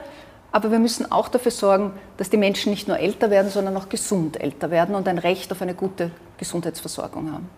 aber 0.51 0.71
wir 0.71 0.79
müssen 0.79 1.11
auch 1.11 1.27
dafür 1.27 1.51
sorgen, 1.51 1.91
dass 2.17 2.29
die 2.29 2.37
Menschen 2.37 2.71
nicht 2.71 2.87
nur 2.87 2.97
älter 2.97 3.29
werden, 3.29 3.49
sondern 3.51 3.75
auch 3.77 3.89
gesund 3.89 4.41
älter 4.41 4.71
werden 4.71 4.95
und 4.95 5.07
ein 5.07 5.17
Recht 5.17 5.51
auf 5.51 5.61
eine 5.61 5.73
gute 5.73 6.11
Gesundheitsversorgung 6.37 7.31
haben. 7.31 7.49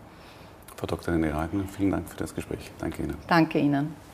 Frau 0.75 0.85
Dr. 0.85 1.13
René 1.15 1.33
Ragner, 1.33 1.63
vielen 1.75 1.91
Dank 1.91 2.09
für 2.09 2.17
das 2.17 2.33
Gespräch. 2.35 2.71
Danke 2.79 3.03
Ihnen. 3.03 3.15
Danke 3.27 3.59
Ihnen. 3.59 4.06